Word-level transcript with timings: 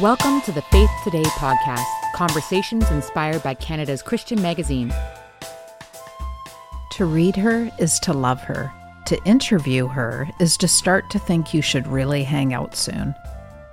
Welcome 0.00 0.40
to 0.40 0.50
the 0.50 0.62
Faith 0.72 0.90
Today 1.04 1.22
podcast, 1.22 1.84
conversations 2.14 2.90
inspired 2.90 3.44
by 3.44 3.54
Canada's 3.54 4.02
Christian 4.02 4.42
magazine. 4.42 4.92
To 6.94 7.04
read 7.04 7.36
her 7.36 7.70
is 7.78 8.00
to 8.00 8.12
love 8.12 8.40
her. 8.40 8.72
To 9.06 9.22
interview 9.24 9.86
her 9.86 10.28
is 10.40 10.56
to 10.56 10.66
start 10.66 11.10
to 11.10 11.20
think 11.20 11.54
you 11.54 11.62
should 11.62 11.86
really 11.86 12.24
hang 12.24 12.52
out 12.52 12.74
soon. 12.74 13.14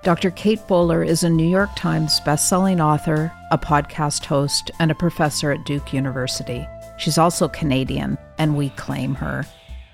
Dr. 0.03 0.29
Kate 0.29 0.61
Bowler 0.67 1.03
is 1.03 1.23
a 1.23 1.29
New 1.29 1.49
York 1.49 1.71
Times 1.75 2.19
bestselling 2.19 2.85
author, 2.85 3.33
a 3.49 3.57
podcast 3.57 4.25
host, 4.25 4.69
and 4.77 4.91
a 4.91 4.95
professor 4.95 5.51
at 5.51 5.65
Duke 5.65 5.91
University. 5.91 6.67
She's 6.99 7.17
also 7.17 7.47
Canadian, 7.47 8.15
and 8.37 8.55
we 8.55 8.69
claim 8.69 9.15
her. 9.15 9.43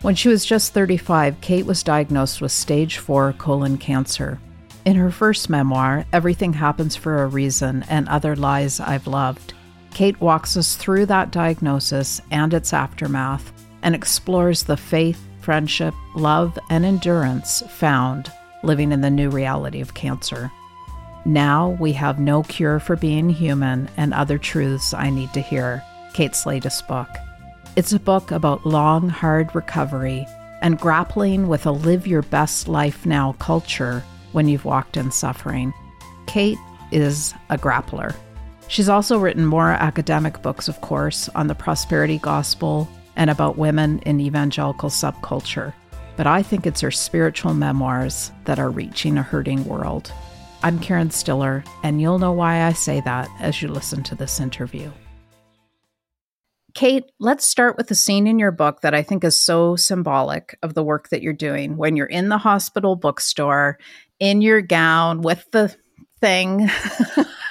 When 0.01 0.15
she 0.15 0.27
was 0.27 0.45
just 0.45 0.73
35, 0.73 1.39
Kate 1.39 1.65
was 1.65 1.83
diagnosed 1.83 2.41
with 2.41 2.51
stage 2.51 2.97
4 2.97 3.31
colon 3.37 3.77
cancer. 3.77 4.41
In 4.87 4.95
her 4.95 5.11
first 5.11 5.49
memoir, 5.49 6.05
Everything 6.13 6.53
Happens 6.53 6.95
for 6.95 7.21
a 7.21 7.27
Reason 7.27 7.83
and 7.89 8.07
Other 8.07 8.37
Lies 8.37 8.79
I've 8.79 9.05
Loved, 9.05 9.53
Kate 9.91 10.21
walks 10.21 10.55
us 10.55 10.77
through 10.77 11.07
that 11.07 11.29
diagnosis 11.29 12.21
and 12.31 12.53
its 12.53 12.71
aftermath 12.71 13.51
and 13.81 13.93
explores 13.93 14.63
the 14.63 14.77
faith, 14.77 15.21
friendship, 15.41 15.93
love, 16.15 16.57
and 16.69 16.85
endurance 16.85 17.63
found 17.67 18.31
living 18.63 18.93
in 18.93 19.01
the 19.01 19.09
new 19.09 19.29
reality 19.29 19.81
of 19.81 19.93
cancer. 19.93 20.49
Now 21.25 21.71
we 21.81 21.91
have 21.91 22.17
no 22.17 22.43
cure 22.43 22.79
for 22.79 22.95
being 22.95 23.29
human 23.29 23.89
and 23.97 24.13
other 24.13 24.37
truths 24.37 24.93
I 24.93 25.09
need 25.09 25.33
to 25.33 25.41
hear. 25.41 25.83
Kate's 26.13 26.45
latest 26.45 26.87
book. 26.87 27.09
It's 27.75 27.91
a 27.91 27.99
book 27.99 28.31
about 28.31 28.65
long, 28.65 29.09
hard 29.09 29.53
recovery 29.53 30.25
and 30.61 30.79
grappling 30.79 31.49
with 31.49 31.65
a 31.65 31.71
live 31.71 32.07
your 32.07 32.21
best 32.21 32.69
life 32.69 33.05
now 33.05 33.33
culture 33.33 34.01
when 34.37 34.47
you've 34.47 34.65
walked 34.65 34.97
in 34.97 35.09
suffering. 35.09 35.73
Kate 36.27 36.59
is 36.91 37.33
a 37.49 37.57
grappler. 37.57 38.15
She's 38.67 38.87
also 38.87 39.17
written 39.17 39.47
more 39.47 39.71
academic 39.71 40.43
books, 40.43 40.67
of 40.67 40.79
course, 40.81 41.27
on 41.29 41.47
the 41.47 41.55
prosperity 41.55 42.19
gospel 42.19 42.87
and 43.15 43.31
about 43.31 43.57
women 43.57 43.97
in 44.05 44.21
evangelical 44.21 44.89
subculture. 44.89 45.73
But 46.17 46.27
I 46.27 46.43
think 46.43 46.67
it's 46.67 46.81
her 46.81 46.91
spiritual 46.91 47.55
memoirs 47.55 48.31
that 48.45 48.59
are 48.59 48.69
reaching 48.69 49.17
a 49.17 49.23
hurting 49.23 49.65
world. 49.65 50.13
I'm 50.61 50.77
Karen 50.77 51.09
Stiller, 51.09 51.63
and 51.81 51.99
you'll 51.99 52.19
know 52.19 52.31
why 52.31 52.61
I 52.61 52.73
say 52.73 53.01
that 53.01 53.27
as 53.39 53.63
you 53.63 53.69
listen 53.69 54.03
to 54.03 54.13
this 54.13 54.39
interview. 54.39 54.91
Kate, 56.77 57.05
let's 57.17 57.43
start 57.43 57.75
with 57.75 57.89
a 57.89 57.95
scene 57.95 58.27
in 58.27 58.37
your 58.37 58.51
book 58.51 58.81
that 58.81 58.93
I 58.93 59.01
think 59.01 59.23
is 59.23 59.41
so 59.41 59.75
symbolic 59.75 60.55
of 60.61 60.75
the 60.75 60.83
work 60.83 61.09
that 61.09 61.23
you're 61.23 61.33
doing 61.33 61.75
when 61.75 61.95
you're 61.95 62.05
in 62.05 62.29
the 62.29 62.37
hospital 62.37 62.95
bookstore 62.95 63.79
in 64.19 64.41
your 64.41 64.61
gown 64.61 65.21
with 65.21 65.49
the 65.51 65.75
thing. 66.19 66.67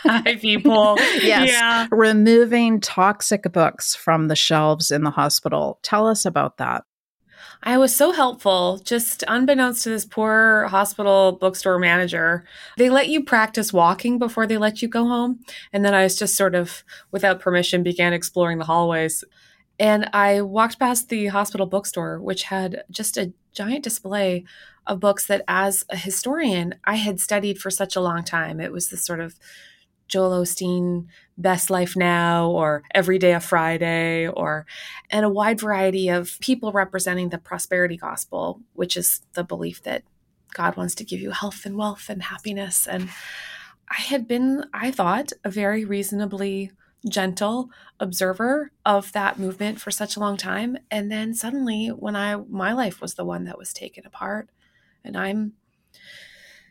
Hi, 0.06 0.36
people. 0.36 0.96
yes. 1.00 1.50
Yeah. 1.50 1.86
Removing 1.90 2.80
toxic 2.80 3.42
books 3.52 3.94
from 3.94 4.28
the 4.28 4.36
shelves 4.36 4.90
in 4.90 5.02
the 5.02 5.10
hospital. 5.10 5.78
Tell 5.82 6.06
us 6.06 6.24
about 6.24 6.58
that. 6.58 6.84
I 7.62 7.78
was 7.78 7.94
so 7.94 8.12
helpful, 8.12 8.78
just 8.84 9.24
unbeknownst 9.26 9.82
to 9.84 9.88
this 9.88 10.04
poor 10.04 10.66
hospital 10.68 11.32
bookstore 11.40 11.78
manager. 11.78 12.44
They 12.76 12.90
let 12.90 13.08
you 13.08 13.24
practice 13.24 13.72
walking 13.72 14.18
before 14.18 14.46
they 14.46 14.58
let 14.58 14.82
you 14.82 14.88
go 14.88 15.04
home. 15.04 15.40
And 15.72 15.84
then 15.84 15.94
I 15.94 16.02
was 16.02 16.16
just 16.18 16.36
sort 16.36 16.54
of, 16.54 16.84
without 17.10 17.40
permission, 17.40 17.82
began 17.82 18.12
exploring 18.12 18.58
the 18.58 18.66
hallways. 18.66 19.24
And 19.78 20.08
I 20.12 20.40
walked 20.40 20.78
past 20.78 21.08
the 21.08 21.26
hospital 21.26 21.66
bookstore, 21.66 22.20
which 22.20 22.44
had 22.44 22.84
just 22.90 23.16
a 23.16 23.32
giant 23.52 23.84
display 23.84 24.44
of 24.86 25.00
books 25.00 25.26
that, 25.26 25.42
as 25.48 25.84
a 25.90 25.96
historian, 25.96 26.74
I 26.84 26.94
had 26.94 27.20
studied 27.20 27.58
for 27.58 27.70
such 27.70 27.96
a 27.96 28.00
long 28.00 28.24
time. 28.24 28.60
It 28.60 28.72
was 28.72 28.88
this 28.88 29.04
sort 29.04 29.20
of 29.20 29.38
Joel 30.08 30.42
Osteen 30.42 31.06
Best 31.36 31.68
Life 31.68 31.96
Now 31.96 32.48
or 32.48 32.84
Every 32.94 33.18
Day 33.18 33.32
a 33.32 33.40
Friday 33.40 34.28
or 34.28 34.66
and 35.10 35.24
a 35.24 35.30
wide 35.30 35.60
variety 35.60 36.08
of 36.08 36.38
people 36.40 36.72
representing 36.72 37.30
the 37.30 37.38
prosperity 37.38 37.96
gospel, 37.96 38.60
which 38.74 38.96
is 38.96 39.22
the 39.32 39.44
belief 39.44 39.82
that 39.82 40.04
God 40.54 40.76
wants 40.76 40.94
to 40.96 41.04
give 41.04 41.20
you 41.20 41.32
health 41.32 41.66
and 41.66 41.76
wealth 41.76 42.08
and 42.08 42.22
happiness. 42.22 42.86
And 42.86 43.10
I 43.90 44.00
had 44.00 44.26
been, 44.28 44.64
I 44.72 44.90
thought, 44.90 45.32
a 45.44 45.50
very 45.50 45.84
reasonably 45.84 46.70
gentle 47.08 47.70
observer 48.00 48.72
of 48.84 49.12
that 49.12 49.38
movement 49.38 49.80
for 49.80 49.90
such 49.90 50.16
a 50.16 50.20
long 50.20 50.36
time. 50.36 50.76
And 50.90 51.10
then 51.10 51.34
suddenly 51.34 51.88
when 51.88 52.16
I 52.16 52.36
my 52.36 52.72
life 52.72 53.00
was 53.00 53.14
the 53.14 53.24
one 53.24 53.44
that 53.44 53.58
was 53.58 53.72
taken 53.72 54.06
apart 54.06 54.50
and 55.04 55.16
I'm 55.16 55.52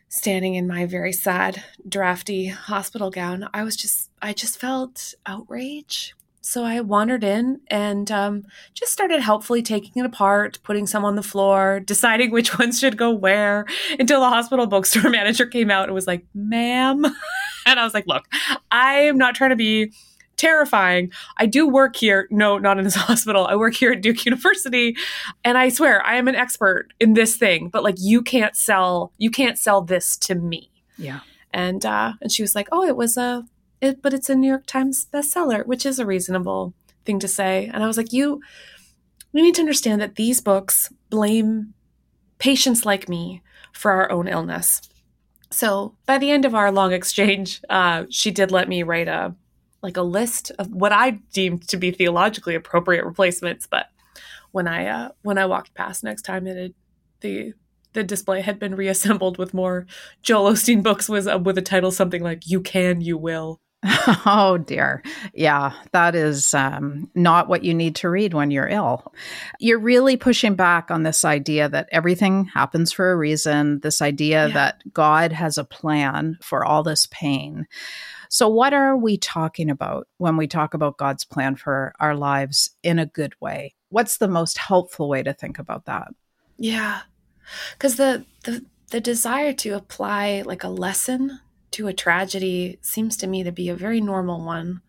standing 0.09 0.55
in 0.55 0.67
my 0.67 0.85
very 0.85 1.11
sad, 1.11 1.63
drafty 1.87 2.47
hospital 2.47 3.09
gown, 3.09 3.49
I 3.53 3.63
was 3.63 3.75
just, 3.75 4.09
I 4.21 4.33
just 4.33 4.59
felt 4.59 5.13
outrage. 5.25 6.15
So 6.39 6.63
I 6.63 6.79
wandered 6.81 7.23
in 7.23 7.59
and 7.69 8.09
um, 8.11 8.43
just 8.73 8.93
started 8.93 9.19
helpfully 9.19 9.63
taking 9.63 10.01
it 10.01 10.05
apart, 10.05 10.59
putting 10.63 10.85
some 10.85 11.03
on 11.03 11.15
the 11.15 11.23
floor, 11.23 11.79
deciding 11.79 12.31
which 12.31 12.57
ones 12.59 12.79
should 12.79 12.97
go 12.97 13.11
where 13.11 13.65
until 13.99 14.19
the 14.19 14.29
hospital 14.29 14.67
bookstore 14.67 15.09
manager 15.09 15.47
came 15.47 15.71
out 15.71 15.85
and 15.85 15.93
was 15.95 16.07
like, 16.07 16.25
ma'am. 16.33 17.03
and 17.65 17.79
I 17.79 17.83
was 17.83 17.93
like, 17.93 18.07
look, 18.07 18.25
I'm 18.71 19.17
not 19.17 19.35
trying 19.35 19.49
to 19.49 19.55
be 19.55 19.91
terrifying. 20.37 21.11
I 21.37 21.45
do 21.45 21.67
work 21.67 21.95
here. 21.95 22.27
No, 22.31 22.57
not 22.57 22.77
in 22.77 22.83
this 22.83 22.95
hospital. 23.09 23.45
I 23.47 23.55
work 23.55 23.73
here 23.73 23.91
at 23.91 24.01
Duke 24.01 24.25
University, 24.25 24.95
and 25.43 25.57
I 25.57 25.69
swear 25.69 26.05
I 26.05 26.15
am 26.15 26.27
an 26.27 26.35
expert 26.35 26.93
in 26.99 27.13
this 27.13 27.35
thing. 27.35 27.69
But 27.69 27.83
like, 27.83 27.95
you 27.97 28.21
can't 28.21 28.55
sell. 28.55 29.11
You 29.17 29.31
can't 29.31 29.57
sell 29.57 29.81
this 29.81 30.17
to 30.17 30.35
me. 30.35 30.71
Yeah. 30.97 31.21
And 31.53 31.85
uh, 31.85 32.13
and 32.21 32.31
she 32.31 32.43
was 32.43 32.55
like, 32.55 32.67
oh, 32.71 32.83
it 32.83 32.97
was 32.97 33.17
a, 33.17 33.45
it, 33.81 34.01
but 34.01 34.13
it's 34.13 34.29
a 34.29 34.35
New 34.35 34.49
York 34.49 34.65
Times 34.65 35.07
bestseller, 35.13 35.65
which 35.65 35.85
is 35.85 35.99
a 35.99 36.05
reasonable 36.05 36.73
thing 37.05 37.19
to 37.19 37.27
say. 37.27 37.69
And 37.73 37.83
I 37.83 37.87
was 37.87 37.97
like, 37.97 38.11
you, 38.11 38.41
we 39.31 39.41
need 39.41 39.55
to 39.55 39.61
understand 39.61 40.01
that 40.01 40.15
these 40.15 40.41
books 40.41 40.91
blame 41.09 41.73
patients 42.39 42.85
like 42.85 43.07
me 43.07 43.41
for 43.71 43.91
our 43.91 44.11
own 44.11 44.27
illness. 44.27 44.81
So 45.51 45.95
by 46.05 46.17
the 46.17 46.31
end 46.31 46.43
of 46.43 46.55
our 46.55 46.71
long 46.71 46.91
exchange, 46.91 47.61
uh, 47.69 48.05
she 48.09 48.31
did 48.31 48.51
let 48.51 48.67
me 48.67 48.83
write 48.83 49.07
a 49.07 49.33
like 49.85 49.97
a 49.97 50.01
list 50.01 50.51
of 50.57 50.73
what 50.73 50.91
I 50.91 51.11
deemed 51.31 51.67
to 51.67 51.77
be 51.77 51.91
theologically 51.91 52.55
appropriate 52.55 53.05
replacements. 53.05 53.67
But 53.67 53.85
when 54.51 54.67
I 54.67 54.87
uh, 54.87 55.09
when 55.21 55.37
I 55.37 55.45
walked 55.45 55.75
past 55.75 56.03
next 56.03 56.23
time, 56.23 56.47
it 56.47 56.57
had, 56.57 56.73
the 57.21 57.53
the 57.93 58.03
display 58.03 58.41
had 58.41 58.59
been 58.59 58.75
reassembled 58.75 59.37
with 59.37 59.53
more 59.53 59.85
Joel 60.23 60.51
Osteen 60.51 60.81
books 60.81 61.07
was 61.07 61.27
uh, 61.27 61.37
with 61.37 61.57
a 61.59 61.61
title 61.61 61.91
something 61.91 62.23
like 62.23 62.47
"You 62.47 62.61
Can, 62.61 62.99
You 62.99 63.15
Will." 63.17 63.61
Oh 64.25 64.57
dear. 64.57 65.03
Yeah, 65.33 65.73
that 65.91 66.15
is 66.15 66.53
um, 66.53 67.09
not 67.13 67.47
what 67.47 67.63
you 67.63 67.73
need 67.73 67.95
to 67.97 68.09
read 68.09 68.33
when 68.33 68.49
you're 68.49 68.67
ill. 68.67 69.13
You're 69.59 69.79
really 69.79 70.17
pushing 70.17 70.55
back 70.55 70.89
on 70.89 71.03
this 71.03 71.23
idea 71.23 71.69
that 71.69 71.89
everything 71.91 72.45
happens 72.45 72.91
for 72.91 73.11
a 73.11 73.15
reason, 73.15 73.81
this 73.81 74.01
idea 74.01 74.47
yeah. 74.47 74.53
that 74.53 74.93
God 74.93 75.31
has 75.31 75.59
a 75.59 75.63
plan 75.63 76.37
for 76.41 76.65
all 76.65 76.81
this 76.81 77.07
pain. 77.11 77.67
So, 78.29 78.47
what 78.47 78.73
are 78.73 78.95
we 78.95 79.17
talking 79.17 79.69
about 79.69 80.07
when 80.17 80.37
we 80.37 80.47
talk 80.47 80.73
about 80.73 80.97
God's 80.97 81.23
plan 81.25 81.55
for 81.55 81.93
our 81.99 82.15
lives 82.15 82.71
in 82.83 82.99
a 82.99 83.05
good 83.05 83.33
way? 83.39 83.75
What's 83.89 84.17
the 84.17 84.27
most 84.27 84.57
helpful 84.57 85.09
way 85.09 85.23
to 85.23 85.33
think 85.33 85.59
about 85.59 85.85
that? 85.85 86.09
Yeah. 86.57 87.01
Cuz 87.79 87.95
the 87.95 88.25
the 88.43 88.65
the 88.91 89.01
desire 89.01 89.53
to 89.53 89.71
apply 89.71 90.43
like 90.45 90.63
a 90.63 90.69
lesson 90.69 91.39
to 91.71 91.87
a 91.87 91.93
tragedy 91.93 92.79
seems 92.81 93.17
to 93.17 93.27
me 93.27 93.43
to 93.43 93.51
be 93.51 93.69
a 93.69 93.75
very 93.75 93.99
normal 93.99 94.43
one. 94.43 94.81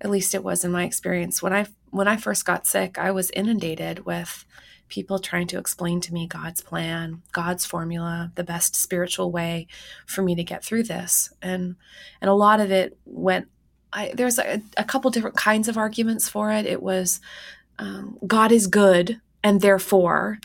At 0.00 0.10
least 0.10 0.34
it 0.34 0.44
was 0.44 0.64
in 0.64 0.72
my 0.72 0.84
experience. 0.84 1.42
When 1.42 1.52
I 1.52 1.66
when 1.90 2.08
I 2.08 2.16
first 2.16 2.44
got 2.44 2.66
sick, 2.66 2.98
I 2.98 3.10
was 3.10 3.30
inundated 3.30 4.04
with 4.04 4.44
people 4.94 5.18
trying 5.18 5.48
to 5.48 5.58
explain 5.58 6.00
to 6.00 6.14
me 6.14 6.24
God's 6.28 6.60
plan, 6.60 7.22
God's 7.32 7.66
formula, 7.66 8.30
the 8.36 8.44
best 8.44 8.76
spiritual 8.76 9.32
way 9.32 9.66
for 10.06 10.22
me 10.22 10.36
to 10.36 10.44
get 10.44 10.64
through 10.64 10.84
this. 10.84 11.32
And 11.42 11.74
and 12.20 12.30
a 12.30 12.34
lot 12.34 12.60
of 12.60 12.70
it 12.70 12.96
went 13.04 13.48
I, 13.92 14.12
there's 14.14 14.38
a, 14.38 14.60
a, 14.76 14.82
couple 14.82 15.10
different 15.12 15.36
kinds 15.36 15.68
of 15.68 15.78
arguments 15.78 16.28
for 16.28 16.50
it. 16.50 16.66
It 16.66 16.82
was 16.82 17.20
um, 17.78 18.18
God 18.26 18.50
is 18.50 18.66
good, 18.66 19.20
and 19.44 19.60
therefore, 19.60 20.40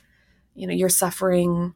you 0.54 0.68
know, 0.68 0.74
your 0.74 0.90
suffering 0.90 1.74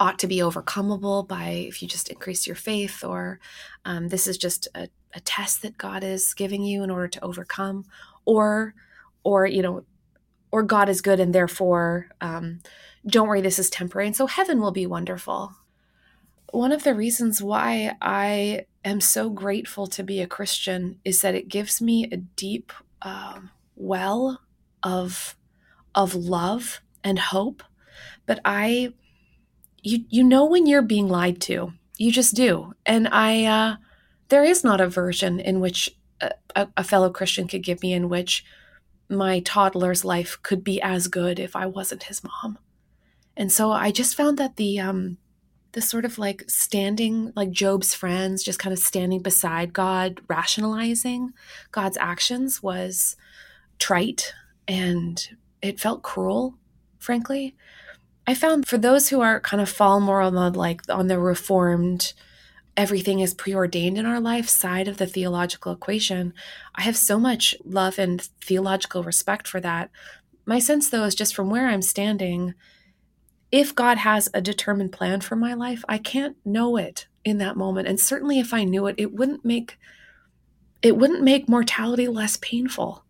ought 0.00 0.18
to 0.18 0.26
be 0.26 0.38
overcomable 0.38 1.28
by 1.28 1.66
if 1.68 1.80
you 1.80 1.86
just 1.86 2.08
increase 2.08 2.44
your 2.44 2.56
faith, 2.56 3.04
or 3.04 3.38
um, 3.84 4.08
this 4.08 4.26
is 4.26 4.36
just 4.36 4.66
a, 4.74 4.88
a 5.14 5.20
test 5.20 5.62
that 5.62 5.78
God 5.78 6.02
is 6.02 6.34
giving 6.34 6.64
you 6.64 6.82
in 6.82 6.90
order 6.90 7.08
to 7.08 7.24
overcome, 7.24 7.84
or 8.24 8.74
or 9.22 9.46
you 9.46 9.62
know 9.62 9.84
or 10.52 10.62
God 10.62 10.88
is 10.88 11.00
good 11.00 11.20
and 11.20 11.34
therefore 11.34 12.08
um, 12.20 12.60
don't 13.06 13.28
worry, 13.28 13.40
this 13.40 13.58
is 13.58 13.70
temporary. 13.70 14.06
And 14.08 14.16
so 14.16 14.26
heaven 14.26 14.60
will 14.60 14.72
be 14.72 14.86
wonderful. 14.86 15.54
One 16.52 16.72
of 16.72 16.82
the 16.82 16.94
reasons 16.94 17.42
why 17.42 17.96
I 18.02 18.66
am 18.84 19.00
so 19.00 19.30
grateful 19.30 19.86
to 19.86 20.02
be 20.02 20.20
a 20.20 20.26
Christian 20.26 20.98
is 21.04 21.20
that 21.20 21.34
it 21.34 21.48
gives 21.48 21.80
me 21.80 22.08
a 22.10 22.16
deep 22.16 22.72
um, 23.02 23.50
well 23.76 24.40
of 24.82 25.36
of 25.94 26.14
love 26.14 26.80
and 27.02 27.18
hope. 27.18 27.62
But 28.26 28.40
I, 28.44 28.92
you 29.82 30.04
you 30.08 30.24
know 30.24 30.44
when 30.44 30.66
you're 30.66 30.82
being 30.82 31.08
lied 31.08 31.40
to, 31.42 31.72
You 32.00 32.10
just 32.10 32.34
do. 32.34 32.72
And 32.86 33.08
I, 33.08 33.44
uh, 33.44 33.76
there 34.28 34.42
is 34.42 34.64
not 34.64 34.80
a 34.80 34.88
version 34.88 35.38
in 35.38 35.60
which 35.60 35.94
a, 36.56 36.68
a 36.76 36.82
fellow 36.82 37.10
Christian 37.10 37.46
could 37.46 37.62
give 37.62 37.82
me 37.82 37.92
in 37.92 38.08
which 38.08 38.42
my 39.10 39.40
toddler's 39.40 40.04
life 40.04 40.38
could 40.42 40.62
be 40.62 40.80
as 40.80 41.08
good 41.08 41.38
if 41.38 41.56
I 41.56 41.66
wasn't 41.66 42.04
his 42.04 42.22
mom. 42.22 42.58
And 43.36 43.50
so 43.50 43.72
I 43.72 43.90
just 43.90 44.16
found 44.16 44.38
that 44.38 44.56
the 44.56 44.78
um 44.80 45.18
the 45.72 45.80
sort 45.80 46.04
of 46.04 46.18
like 46.18 46.44
standing 46.48 47.32
like 47.36 47.50
Job's 47.50 47.94
friends 47.94 48.42
just 48.42 48.58
kind 48.58 48.72
of 48.72 48.78
standing 48.78 49.20
beside 49.20 49.72
God 49.72 50.20
rationalizing 50.28 51.32
God's 51.70 51.96
actions 51.96 52.62
was 52.62 53.16
trite 53.78 54.32
and 54.66 55.28
it 55.62 55.80
felt 55.80 56.02
cruel 56.02 56.56
frankly. 56.98 57.56
I 58.26 58.34
found 58.34 58.68
for 58.68 58.78
those 58.78 59.08
who 59.08 59.20
are 59.20 59.40
kind 59.40 59.60
of 59.60 59.68
fall 59.68 60.00
more 60.00 60.20
on 60.20 60.34
the 60.34 60.50
like 60.50 60.82
on 60.88 61.08
the 61.08 61.18
reformed 61.18 62.12
everything 62.80 63.20
is 63.20 63.34
preordained 63.34 63.98
in 63.98 64.06
our 64.06 64.18
life 64.18 64.48
side 64.48 64.88
of 64.88 64.96
the 64.96 65.06
theological 65.06 65.70
equation, 65.70 66.32
I 66.74 66.80
have 66.80 66.96
so 66.96 67.20
much 67.20 67.54
love 67.62 67.98
and 67.98 68.22
theological 68.40 69.02
respect 69.02 69.46
for 69.46 69.60
that. 69.60 69.90
My 70.46 70.58
sense, 70.60 70.88
though, 70.88 71.04
is 71.04 71.14
just 71.14 71.34
from 71.34 71.50
where 71.50 71.68
I'm 71.68 71.82
standing, 71.82 72.54
if 73.52 73.74
God 73.74 73.98
has 73.98 74.30
a 74.32 74.40
determined 74.40 74.92
plan 74.92 75.20
for 75.20 75.36
my 75.36 75.52
life, 75.52 75.84
I 75.90 75.98
can't 75.98 76.38
know 76.42 76.78
it 76.78 77.06
in 77.22 77.36
that 77.36 77.54
moment. 77.54 77.86
And 77.86 78.00
certainly 78.00 78.38
if 78.38 78.54
I 78.54 78.64
knew 78.64 78.86
it, 78.86 78.94
it 78.96 79.12
wouldn't 79.12 79.44
make 79.44 79.76
it 80.80 80.96
wouldn't 80.96 81.22
make 81.22 81.50
mortality 81.50 82.08
less 82.08 82.38
painful. 82.38 83.04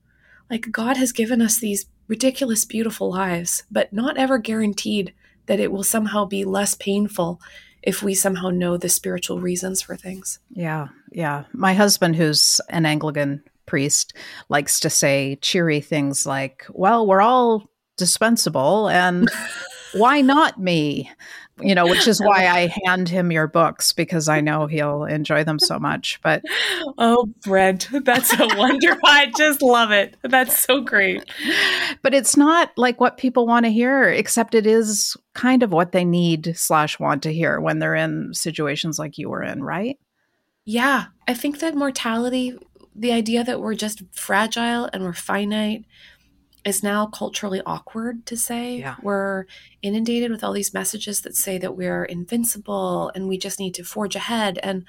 Like 0.50 0.72
God 0.72 0.96
has 0.96 1.12
given 1.12 1.40
us 1.40 1.60
these 1.60 1.86
ridiculous 2.08 2.64
beautiful 2.64 3.08
lives, 3.08 3.62
but 3.70 3.92
not 3.92 4.16
ever 4.16 4.38
guaranteed 4.38 5.14
that 5.46 5.60
it 5.60 5.70
will 5.70 5.84
somehow 5.84 6.24
be 6.24 6.44
less 6.44 6.74
painful 6.74 7.40
if 7.82 8.02
we 8.02 8.14
somehow 8.14 8.50
know 8.50 8.76
the 8.76 8.88
spiritual 8.88 9.40
reasons 9.40 9.82
for 9.82 9.96
things. 9.96 10.38
Yeah, 10.50 10.88
yeah. 11.12 11.44
My 11.52 11.74
husband, 11.74 12.16
who's 12.16 12.60
an 12.68 12.86
Anglican 12.86 13.42
priest, 13.66 14.14
likes 14.48 14.80
to 14.80 14.90
say 14.90 15.38
cheery 15.40 15.80
things 15.80 16.26
like, 16.26 16.66
well, 16.70 17.06
we're 17.06 17.22
all 17.22 17.70
dispensable 17.96 18.88
and 18.88 19.28
why 19.94 20.20
not 20.20 20.58
me? 20.58 21.10
You 21.62 21.74
know, 21.74 21.86
which 21.86 22.06
is 22.06 22.20
why 22.24 22.46
I 22.46 22.72
hand 22.84 23.08
him 23.08 23.32
your 23.32 23.46
books 23.46 23.92
because 23.92 24.28
I 24.28 24.40
know 24.40 24.66
he'll 24.66 25.04
enjoy 25.04 25.44
them 25.44 25.58
so 25.58 25.78
much. 25.78 26.20
But 26.22 26.42
oh, 26.98 27.28
Brent, 27.44 27.88
that's 28.04 28.38
a 28.38 28.46
wonder. 28.56 28.96
I 29.04 29.32
just 29.36 29.62
love 29.62 29.90
it. 29.90 30.16
That's 30.22 30.58
so 30.58 30.80
great. 30.80 31.24
But 32.02 32.14
it's 32.14 32.36
not 32.36 32.70
like 32.76 33.00
what 33.00 33.16
people 33.16 33.46
want 33.46 33.64
to 33.66 33.72
hear, 33.72 34.08
except 34.08 34.54
it 34.54 34.66
is 34.66 35.16
kind 35.34 35.62
of 35.62 35.72
what 35.72 35.92
they 35.92 36.04
need 36.04 36.56
slash 36.56 36.98
want 36.98 37.22
to 37.24 37.32
hear 37.32 37.60
when 37.60 37.78
they're 37.78 37.94
in 37.94 38.32
situations 38.32 38.98
like 38.98 39.18
you 39.18 39.28
were 39.28 39.42
in, 39.42 39.62
right? 39.62 39.98
Yeah, 40.64 41.06
I 41.26 41.34
think 41.34 41.60
that 41.60 41.74
mortality, 41.74 42.56
the 42.94 43.12
idea 43.12 43.44
that 43.44 43.60
we're 43.60 43.74
just 43.74 44.02
fragile 44.12 44.88
and 44.92 45.02
we're 45.02 45.12
finite 45.12 45.84
is 46.64 46.82
now 46.82 47.06
culturally 47.06 47.62
awkward 47.64 48.26
to 48.26 48.36
say. 48.36 48.78
Yeah. 48.78 48.96
We're 49.02 49.46
inundated 49.82 50.30
with 50.30 50.44
all 50.44 50.52
these 50.52 50.74
messages 50.74 51.22
that 51.22 51.36
say 51.36 51.58
that 51.58 51.76
we're 51.76 52.04
invincible 52.04 53.10
and 53.14 53.28
we 53.28 53.38
just 53.38 53.58
need 53.58 53.74
to 53.74 53.84
forge 53.84 54.14
ahead. 54.14 54.58
And 54.62 54.84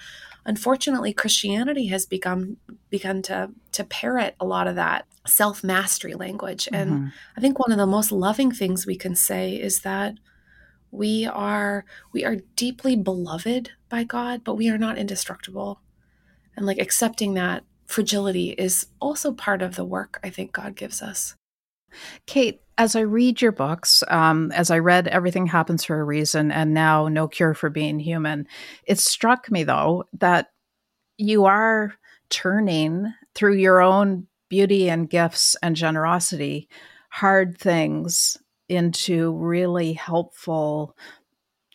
unfortunately, 0.45 1.13
Christianity 1.13 1.87
has 1.87 2.05
become 2.05 2.57
begun 2.89 3.21
to 3.23 3.51
to 3.71 3.83
parrot 3.83 4.35
a 4.39 4.45
lot 4.45 4.67
of 4.67 4.75
that 4.75 5.05
self 5.25 5.63
mastery 5.63 6.13
language. 6.13 6.67
And 6.71 6.91
mm-hmm. 6.91 7.07
I 7.37 7.41
think 7.41 7.59
one 7.59 7.71
of 7.71 7.77
the 7.77 7.87
most 7.87 8.11
loving 8.11 8.51
things 8.51 8.85
we 8.85 8.97
can 8.97 9.15
say 9.15 9.55
is 9.55 9.81
that 9.81 10.15
we 10.91 11.25
are 11.25 11.85
we 12.11 12.25
are 12.25 12.37
deeply 12.55 12.95
beloved 12.95 13.71
by 13.87 14.03
God, 14.03 14.43
but 14.43 14.55
we 14.55 14.69
are 14.69 14.77
not 14.77 14.97
indestructible. 14.97 15.79
And 16.57 16.65
like 16.65 16.79
accepting 16.79 17.33
that 17.35 17.63
fragility 17.85 18.51
is 18.51 18.87
also 18.99 19.31
part 19.31 19.61
of 19.61 19.75
the 19.75 19.85
work 19.85 20.19
I 20.23 20.29
think 20.29 20.51
God 20.51 20.75
gives 20.75 21.01
us. 21.01 21.35
Kate, 22.25 22.61
as 22.77 22.95
I 22.95 23.01
read 23.01 23.41
your 23.41 23.51
books, 23.51 24.03
um, 24.07 24.51
as 24.53 24.71
I 24.71 24.79
read 24.79 25.07
Everything 25.07 25.45
Happens 25.45 25.83
for 25.83 25.99
a 25.99 26.03
Reason 26.03 26.51
and 26.51 26.73
now 26.73 27.07
No 27.07 27.27
Cure 27.27 27.53
for 27.53 27.69
Being 27.69 27.99
Human, 27.99 28.47
it 28.85 28.99
struck 28.99 29.51
me 29.51 29.63
though 29.63 30.05
that 30.19 30.47
you 31.17 31.45
are 31.45 31.93
turning 32.29 33.13
through 33.35 33.55
your 33.55 33.81
own 33.81 34.27
beauty 34.49 34.89
and 34.89 35.09
gifts 35.09 35.55
and 35.61 35.75
generosity 35.75 36.67
hard 37.09 37.57
things 37.57 38.37
into 38.69 39.33
really 39.33 39.93
helpful 39.93 40.95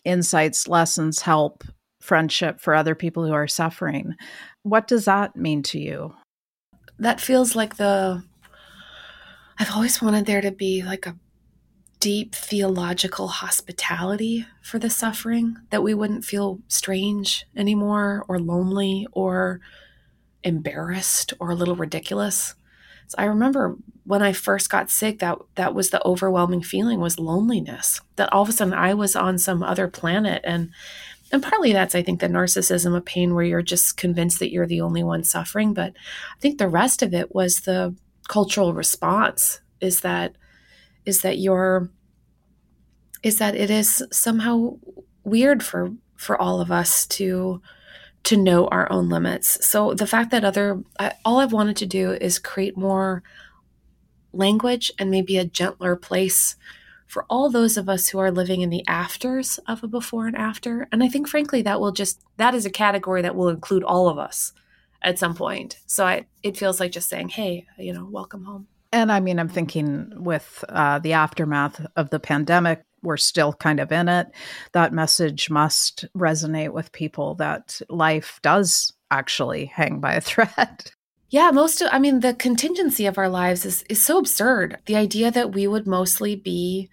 insights, 0.04 0.66
lessons, 0.66 1.20
help, 1.20 1.62
friendship 2.00 2.60
for 2.60 2.74
other 2.74 2.94
people 2.94 3.26
who 3.26 3.32
are 3.32 3.46
suffering. 3.48 4.14
What 4.62 4.88
does 4.88 5.04
that 5.04 5.36
mean 5.36 5.62
to 5.64 5.78
you? 5.78 6.14
That 6.98 7.20
feels 7.20 7.54
like 7.54 7.76
the 7.76 8.22
I've 9.58 9.73
always 9.73 10.03
wanted 10.03 10.26
there 10.26 10.41
to 10.41 10.50
be 10.50 10.82
like 10.82 11.06
a 11.06 11.17
deep 12.00 12.35
theological 12.35 13.29
hospitality 13.29 14.47
for 14.62 14.79
the 14.79 14.91
suffering, 14.91 15.56
that 15.70 15.82
we 15.82 15.94
wouldn't 15.94 16.25
feel 16.25 16.61
strange 16.69 17.47
anymore 17.56 18.25
or 18.29 18.38
lonely 18.38 19.06
or 19.12 19.61
embarrassed 20.44 21.32
or 21.41 21.50
a 21.50 21.55
little 21.55 21.75
ridiculous. 21.75 22.55
So 23.08 23.17
I 23.19 23.25
remember 23.25 23.76
when 24.05 24.23
I 24.23 24.32
first 24.32 24.70
got 24.70 24.91
sick, 24.91 25.20
that 25.20 25.38
that 25.55 25.75
was 25.75 25.91
the 25.91 26.05
overwhelming 26.06 26.62
feeling 26.62 27.00
was 27.00 27.19
loneliness. 27.19 28.00
That 28.17 28.32
all 28.32 28.43
of 28.43 28.49
a 28.49 28.52
sudden 28.52 28.75
I 28.75 28.94
was 28.94 29.17
on 29.17 29.38
some 29.38 29.62
other 29.62 29.88
planet 29.88 30.43
and 30.44 30.70
and 31.32 31.43
partly 31.43 31.73
that's 31.73 31.94
I 31.94 32.02
think 32.02 32.20
the 32.20 32.29
narcissism 32.29 32.97
of 32.97 33.05
pain 33.05 33.35
where 33.35 33.44
you're 33.44 33.62
just 33.62 33.97
convinced 33.97 34.38
that 34.38 34.52
you're 34.52 34.67
the 34.67 34.81
only 34.81 35.02
one 35.02 35.25
suffering. 35.25 35.75
But 35.75 35.93
I 36.37 36.41
think 36.41 36.59
the 36.59 36.69
rest 36.69 37.02
of 37.02 37.14
it 37.14 37.35
was 37.35 37.61
the 37.61 37.97
cultural 38.28 38.75
response 38.75 39.61
is 39.81 40.00
that 40.00 40.37
is 41.05 41.23
that 41.23 41.38
you're 41.38 41.90
is 43.23 43.38
that 43.38 43.55
it 43.55 43.70
is 43.70 44.05
somehow 44.12 44.76
weird 45.25 45.62
for 45.62 45.90
for 46.17 46.40
all 46.40 46.61
of 46.61 46.70
us 46.70 47.06
to 47.06 47.61
to 48.25 48.37
know 48.37 48.67
our 48.69 48.90
own 48.90 49.08
limits. 49.08 49.64
So 49.64 49.94
the 49.94 50.06
fact 50.06 50.31
that 50.32 50.44
other 50.44 50.82
I, 50.99 51.12
all 51.25 51.38
I've 51.38 51.52
wanted 51.52 51.76
to 51.78 51.87
do 51.87 52.12
is 52.12 52.38
create 52.38 52.76
more 52.76 53.23
language 54.32 54.90
and 54.99 55.11
maybe 55.11 55.38
a 55.38 55.44
gentler 55.44 55.96
place 55.96 56.56
for 57.06 57.25
all 57.31 57.49
those 57.49 57.76
of 57.76 57.88
us 57.88 58.08
who 58.08 58.19
are 58.19 58.32
living 58.32 58.62
in 58.62 58.70
the 58.70 58.84
afters 58.88 59.58
of 59.69 59.84
a 59.84 59.88
before 59.88 60.26
and 60.26 60.37
after. 60.37 60.88
And 60.90 61.05
I 61.05 61.08
think 61.08 61.28
frankly 61.28 61.62
that 61.62 61.81
will 61.81 61.93
just 61.93 62.20
that 62.37 62.55
is 62.55 62.67
a 62.67 62.70
category 62.70 63.23
that 63.23 63.37
will 63.37 63.49
include 63.49 63.84
all 63.84 64.08
of 64.08 64.19
us 64.19 64.52
at 65.03 65.19
some 65.19 65.35
point. 65.35 65.79
So 65.87 66.07
I, 66.07 66.26
it 66.43 66.57
feels 66.57 66.81
like 66.81 66.93
just 66.93 67.09
saying, 67.09 67.31
hey, 67.31 67.67
you 67.79 67.93
know, 67.93 68.09
welcome 68.11 68.45
home. 68.45 68.67
And 68.93 69.12
I 69.12 69.21
mean, 69.21 69.38
I'm 69.38 69.49
thinking 69.49 70.12
with 70.17 70.65
uh, 70.69 70.99
the 70.99 71.12
aftermath 71.12 71.85
of 71.97 72.11
the 72.11 72.21
pandemic, 72.21 72.83
we're 73.03 73.17
still 73.17 73.53
kind 73.53 73.81
of 73.81 73.93
in 73.93 74.09
it. 74.09 74.29
That 74.73 74.93
message 74.93 75.50
must 75.50 76.07
resonate 76.17 76.73
with 76.73 76.93
people 76.93 77.35
that 77.37 77.81
life 77.88 78.41
does 78.43 78.93
actually 79.11 79.67
hang 79.67 80.00
by 80.00 80.15
a 80.15 80.21
thread. 80.23 80.91
Yeah, 81.29 81.50
most 81.50 81.83
of, 81.83 81.88
I 81.93 81.99
mean, 81.99 82.21
the 82.21 82.35
contingency 82.35 83.07
of 83.07 83.19
our 83.19 83.29
lives 83.29 83.67
is, 83.67 83.85
is 83.88 84.00
so 84.00 84.19
absurd. 84.19 84.79
The 84.87 84.97
idea 84.97 85.31
that 85.31 85.53
we 85.53 85.67
would 85.67 85.87
mostly 85.87 86.37
be 86.37 86.88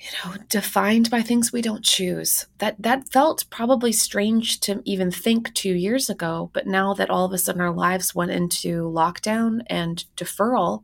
you 0.00 0.08
know 0.24 0.36
defined 0.48 1.10
by 1.10 1.20
things 1.22 1.52
we 1.52 1.62
don't 1.62 1.84
choose. 1.84 2.46
That 2.58 2.76
that 2.82 3.08
felt 3.12 3.44
probably 3.50 3.92
strange 3.92 4.60
to 4.60 4.82
even 4.84 5.10
think 5.10 5.52
2 5.54 5.72
years 5.74 6.08
ago 6.10 6.50
but 6.54 6.66
now 6.66 6.94
that 6.94 7.10
all 7.10 7.26
of 7.26 7.32
a 7.32 7.38
sudden 7.38 7.60
our 7.60 7.72
lives 7.72 8.14
went 8.14 8.30
into 8.30 8.82
lockdown 8.84 9.60
and 9.66 10.04
deferral 10.16 10.82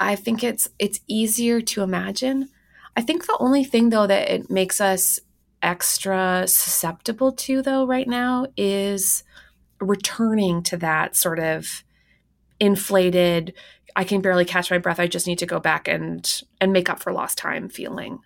i 0.00 0.16
think 0.16 0.42
it's 0.42 0.68
it's 0.78 1.00
easier 1.06 1.60
to 1.60 1.82
imagine. 1.82 2.48
I 2.96 3.02
think 3.02 3.26
the 3.26 3.36
only 3.40 3.64
thing 3.64 3.90
though 3.90 4.06
that 4.06 4.30
it 4.30 4.50
makes 4.50 4.80
us 4.80 5.20
extra 5.62 6.44
susceptible 6.46 7.32
to 7.32 7.62
though 7.62 7.86
right 7.86 8.08
now 8.08 8.46
is 8.56 9.24
returning 9.80 10.62
to 10.64 10.76
that 10.78 11.16
sort 11.16 11.38
of 11.40 11.84
inflated 12.60 13.54
I 13.96 14.04
can 14.04 14.20
barely 14.20 14.44
catch 14.44 14.70
my 14.70 14.78
breath. 14.78 14.98
I 14.98 15.06
just 15.06 15.26
need 15.26 15.38
to 15.38 15.46
go 15.46 15.60
back 15.60 15.88
and 15.88 16.42
and 16.60 16.72
make 16.72 16.88
up 16.88 17.00
for 17.00 17.12
lost 17.12 17.38
time 17.38 17.68
feeling. 17.68 18.20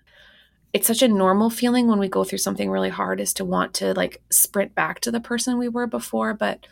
It's 0.72 0.86
such 0.86 1.02
a 1.02 1.08
normal 1.08 1.50
feeling 1.50 1.88
when 1.88 1.98
we 1.98 2.08
go 2.08 2.24
through 2.24 2.38
something 2.38 2.70
really 2.70 2.90
hard 2.90 3.20
is 3.20 3.32
to 3.34 3.44
want 3.44 3.74
to 3.74 3.94
like 3.94 4.22
sprint 4.30 4.74
back 4.74 5.00
to 5.00 5.10
the 5.10 5.20
person 5.20 5.58
we 5.58 5.68
were 5.68 5.86
before, 5.86 6.34
but 6.34 6.66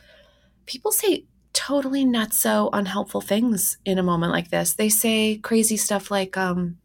people 0.66 0.92
say 0.92 1.24
totally 1.52 2.04
not 2.04 2.34
so 2.34 2.68
unhelpful 2.72 3.22
things 3.22 3.78
in 3.84 3.98
a 3.98 4.02
moment 4.02 4.32
like 4.32 4.50
this. 4.50 4.74
They 4.74 4.90
say 4.90 5.38
crazy 5.38 5.76
stuff 5.76 6.10
like 6.10 6.36
um 6.36 6.78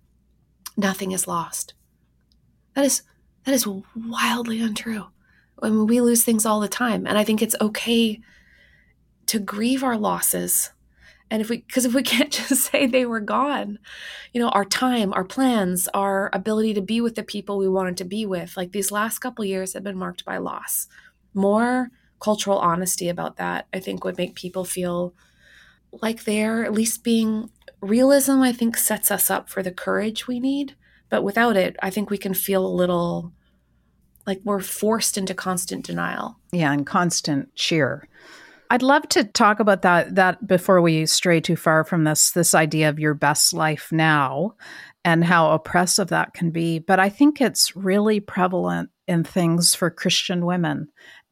nothing 0.78 1.12
is 1.12 1.28
lost. 1.28 1.74
That 2.76 2.86
is 2.86 3.04
that 3.46 3.54
is 3.54 3.68
wildly 3.96 4.62
untrue. 4.62 5.08
I 5.64 5.70
mean, 5.70 5.88
we 5.88 6.02
lose 6.02 6.24
things 6.24 6.46
all 6.46 6.60
the 6.60 6.68
time, 6.68 7.06
and 7.06 7.18
I 7.18 7.24
think 7.24 7.42
it's 7.42 7.56
okay 7.62 8.20
to 9.28 9.40
grieve 9.40 9.84
our 9.84 9.98
losses 9.98 10.72
And 11.32 11.42
if 11.42 11.50
we, 11.50 11.58
because 11.58 11.86
if 11.86 11.94
we 11.94 12.04
can't 12.14 12.32
just 12.32 12.70
say 12.72 12.86
they 12.86 13.06
were 13.06 13.22
gone, 13.22 13.80
you 14.34 14.42
know, 14.42 14.50
our 14.50 14.66
time, 14.66 15.14
our 15.14 15.24
plans, 15.24 15.88
our 15.94 16.30
ability 16.34 16.76
to 16.76 16.82
be 16.82 17.02
with 17.02 17.16
the 17.16 17.24
people 17.24 17.58
we 17.58 17.70
wanted 17.70 17.98
to 17.98 18.06
be 18.06 18.26
with, 18.26 18.56
like 18.58 18.74
these 18.74 18.92
last 18.92 19.20
couple 19.20 19.46
years 19.46 19.74
have 19.74 19.84
been 19.84 19.98
marked 19.98 20.26
by 20.26 20.38
loss. 20.38 20.88
More 21.34 21.90
cultural 22.20 22.60
honesty 22.60 23.10
about 23.10 23.38
that, 23.38 23.68
I 23.74 23.80
think, 23.80 24.04
would 24.04 24.18
make 24.18 24.36
people 24.36 24.66
feel 24.66 25.16
like 26.02 26.26
they're 26.26 26.64
at 26.64 26.74
least 26.74 27.04
being 27.04 27.50
realism, 27.82 28.42
I 28.42 28.52
think, 28.52 28.78
sets 28.78 29.10
us 29.10 29.30
up 29.32 29.50
for 29.50 29.64
the 29.64 29.72
courage 29.72 30.28
we 30.28 30.40
need. 30.40 30.76
But 31.10 31.24
without 31.24 31.58
it, 31.58 31.76
I 31.82 31.90
think 31.90 32.10
we 32.10 32.18
can 32.18 32.34
feel 32.34 32.66
a 32.66 32.68
little 32.68 33.34
like 34.28 34.40
we're 34.44 34.60
forced 34.60 35.18
into 35.18 35.34
constant 35.34 35.86
denial. 35.86 36.38
Yeah, 36.52 36.72
and 36.72 36.86
constant 36.86 37.56
cheer. 37.56 38.08
I'd 38.72 38.84
love 38.84 39.06
to 39.10 39.26
talk 39.26 39.60
about 39.60 39.82
that 39.82 40.16
that 40.16 40.48
before 40.48 40.80
we 40.80 41.06
stray 41.06 41.42
too 41.42 41.58
far 41.58 41.84
from 41.84 42.06
this 42.06 42.32
this 42.32 42.56
idea 42.56 42.88
of 42.88 43.00
your 43.00 43.14
best 43.14 43.52
life 43.52 43.90
now 43.92 44.56
and 45.04 45.26
how 45.26 45.52
oppressive 45.52 46.08
that 46.08 46.34
can 46.34 46.52
be, 46.52 46.80
but 46.80 46.98
I 46.98 47.10
think 47.10 47.42
it's 47.42 47.76
really 47.76 48.22
prevalent 48.22 48.90
in 49.10 49.26
things 49.26 49.76
for 49.76 49.90
Christian 49.90 50.46
women 50.46 50.88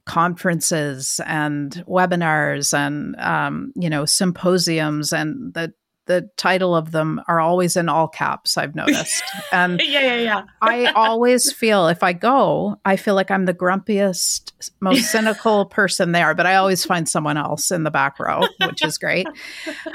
conferences 0.05 1.21
and 1.25 1.81
webinars 1.87 2.77
and 2.77 3.15
um, 3.19 3.71
you 3.73 3.89
know 3.89 4.03
symposiums 4.03 5.13
and 5.13 5.53
the 5.53 5.73
the 6.09 6.27
title 6.37 6.75
of 6.75 6.91
them 6.91 7.21
are 7.27 7.39
always 7.39 7.77
in 7.77 7.87
all 7.87 8.07
caps 8.07 8.57
i've 8.57 8.75
noticed. 8.83 9.23
And 9.53 9.79
yeah 9.85 10.01
yeah 10.01 10.15
yeah. 10.15 10.43
I 10.61 10.85
always 10.95 11.53
feel 11.53 11.87
if 11.87 12.03
i 12.03 12.11
go 12.11 12.77
i 12.83 12.97
feel 12.97 13.15
like 13.15 13.31
i'm 13.31 13.45
the 13.45 13.53
grumpiest 13.53 14.51
most 14.81 15.11
cynical 15.11 15.65
person 15.79 16.11
there 16.11 16.33
but 16.33 16.47
i 16.47 16.55
always 16.55 16.83
find 16.83 17.07
someone 17.07 17.37
else 17.37 17.71
in 17.71 17.83
the 17.83 17.91
back 17.91 18.19
row 18.19 18.41
which 18.65 18.83
is 18.83 18.97
great. 18.97 19.27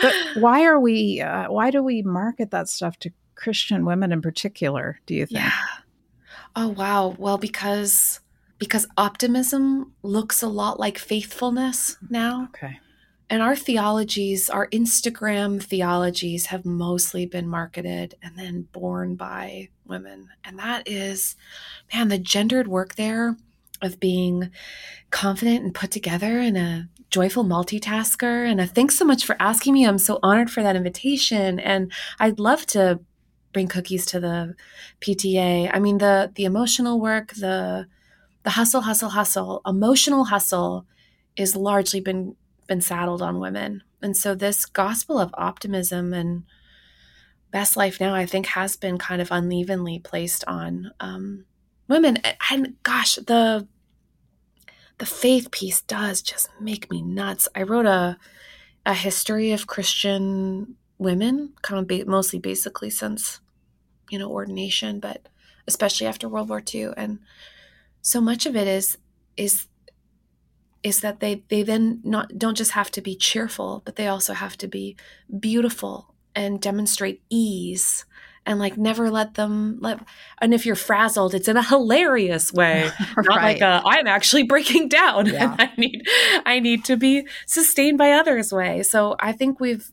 But 0.00 0.14
why 0.36 0.64
are 0.64 0.78
we 0.78 1.20
uh, 1.20 1.50
why 1.50 1.70
do 1.70 1.82
we 1.82 2.02
market 2.02 2.52
that 2.52 2.68
stuff 2.68 2.96
to 3.00 3.10
christian 3.34 3.84
women 3.84 4.12
in 4.12 4.22
particular 4.22 5.00
do 5.06 5.14
you 5.14 5.26
think? 5.26 5.40
Yeah. 5.40 5.52
Oh 6.54 6.68
wow. 6.68 7.16
Well 7.18 7.38
because 7.38 8.20
because 8.58 8.86
optimism 8.96 9.92
looks 10.04 10.42
a 10.42 10.48
lot 10.48 10.78
like 10.78 10.96
faithfulness 10.96 11.96
now. 12.08 12.44
Okay 12.54 12.78
and 13.34 13.42
our 13.42 13.56
theologies, 13.56 14.48
our 14.48 14.68
Instagram 14.68 15.60
theologies, 15.60 16.46
have 16.46 16.64
mostly 16.64 17.26
been 17.26 17.48
marketed 17.48 18.14
and 18.22 18.38
then 18.38 18.68
born 18.70 19.16
by 19.16 19.70
women. 19.84 20.28
And 20.44 20.56
that 20.60 20.86
is, 20.86 21.34
man, 21.92 22.10
the 22.10 22.18
gendered 22.18 22.68
work 22.68 22.94
there 22.94 23.36
of 23.82 23.98
being 23.98 24.52
confident 25.10 25.64
and 25.64 25.74
put 25.74 25.90
together 25.90 26.38
and 26.38 26.56
a 26.56 26.88
joyful 27.10 27.44
multitasker. 27.44 28.48
And 28.48 28.60
a 28.60 28.68
thanks 28.68 28.96
so 28.96 29.04
much 29.04 29.24
for 29.24 29.34
asking 29.40 29.74
me. 29.74 29.84
I'm 29.84 29.98
so 29.98 30.20
honored 30.22 30.48
for 30.48 30.62
that 30.62 30.76
invitation. 30.76 31.58
And 31.58 31.92
I'd 32.20 32.38
love 32.38 32.64
to 32.66 33.00
bring 33.52 33.66
cookies 33.66 34.06
to 34.06 34.20
the 34.20 34.54
PTA. 35.00 35.72
I 35.74 35.80
mean, 35.80 35.98
the 35.98 36.30
the 36.36 36.44
emotional 36.44 37.00
work, 37.00 37.34
the 37.34 37.88
the 38.44 38.50
hustle, 38.50 38.82
hustle, 38.82 39.08
hustle, 39.08 39.60
emotional 39.66 40.26
hustle 40.26 40.86
is 41.36 41.56
largely 41.56 41.98
been 41.98 42.36
been 42.66 42.80
saddled 42.80 43.22
on 43.22 43.40
women. 43.40 43.82
And 44.02 44.16
so 44.16 44.34
this 44.34 44.66
gospel 44.66 45.18
of 45.18 45.34
optimism 45.34 46.12
and 46.12 46.44
best 47.50 47.76
life 47.76 48.00
now, 48.00 48.14
I 48.14 48.26
think, 48.26 48.46
has 48.46 48.76
been 48.76 48.98
kind 48.98 49.22
of 49.22 49.30
unevenly 49.30 49.98
placed 49.98 50.44
on 50.46 50.90
um, 51.00 51.44
women. 51.88 52.18
And 52.50 52.74
gosh, 52.82 53.14
the 53.16 53.66
the 54.98 55.06
faith 55.06 55.50
piece 55.50 55.82
does 55.82 56.22
just 56.22 56.48
make 56.60 56.90
me 56.90 57.02
nuts. 57.02 57.48
I 57.54 57.62
wrote 57.62 57.86
a 57.86 58.18
a 58.86 58.94
history 58.94 59.52
of 59.52 59.66
Christian 59.66 60.76
women, 60.98 61.54
kind 61.62 61.80
of 61.80 61.88
ba- 61.88 62.10
mostly 62.10 62.38
basically 62.38 62.90
since 62.90 63.40
you 64.10 64.18
know 64.18 64.30
ordination, 64.30 65.00
but 65.00 65.28
especially 65.66 66.06
after 66.06 66.28
World 66.28 66.48
War 66.48 66.62
II, 66.74 66.90
and 66.96 67.20
so 68.02 68.20
much 68.20 68.46
of 68.46 68.56
it 68.56 68.68
is 68.68 68.98
is 69.36 69.66
is 70.84 71.00
that 71.00 71.18
they 71.18 71.42
they 71.48 71.62
then 71.64 72.00
not 72.04 72.38
don't 72.38 72.56
just 72.56 72.72
have 72.72 72.90
to 72.92 73.00
be 73.00 73.16
cheerful, 73.16 73.82
but 73.84 73.96
they 73.96 74.06
also 74.06 74.34
have 74.34 74.56
to 74.58 74.68
be 74.68 74.96
beautiful 75.40 76.14
and 76.36 76.60
demonstrate 76.60 77.22
ease 77.30 78.04
and 78.46 78.58
like 78.58 78.76
never 78.76 79.10
let 79.10 79.34
them 79.34 79.78
let 79.80 79.98
and 80.38 80.52
if 80.52 80.66
you're 80.66 80.74
frazzled 80.74 81.34
it's 81.34 81.48
in 81.48 81.56
a 81.56 81.62
hilarious 81.62 82.52
way 82.52 82.90
not 83.16 83.36
like 83.42 83.60
a 83.60 83.80
i'm 83.84 84.06
actually 84.06 84.42
breaking 84.42 84.88
down. 84.88 85.26
Yeah. 85.34 85.56
i 85.58 85.70
need 85.76 86.02
i 86.44 86.60
need 86.60 86.84
to 86.84 86.96
be 86.96 87.26
sustained 87.46 87.98
by 87.98 88.10
others 88.12 88.52
way. 88.52 88.82
So 88.82 89.16
i 89.18 89.32
think 89.32 89.60
we've 89.60 89.90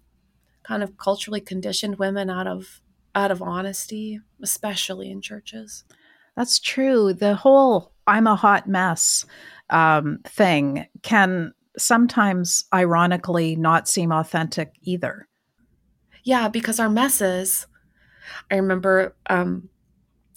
kind 0.63 0.83
of 0.83 0.98
culturally 0.98 1.41
conditioned 1.41 1.98
women 1.98 2.29
out 2.29 2.48
of 2.48 2.81
out 3.15 3.31
of 3.31 3.41
honesty 3.41 4.19
especially 4.41 5.10
in 5.10 5.21
churches. 5.21 5.83
That's 6.36 6.60
true. 6.60 7.13
The 7.13 7.36
whole 7.36 7.93
i'm 8.07 8.27
a 8.27 8.36
hot 8.36 8.67
mess 8.67 9.25
um, 9.71 10.19
thing 10.25 10.85
can 11.01 11.53
sometimes 11.77 12.65
ironically 12.73 13.55
not 13.55 13.87
seem 13.87 14.11
authentic 14.11 14.73
either. 14.81 15.27
Yeah, 16.23 16.49
because 16.49 16.79
our 16.79 16.89
messes, 16.89 17.65
I 18.51 18.55
remember 18.55 19.15
um, 19.29 19.69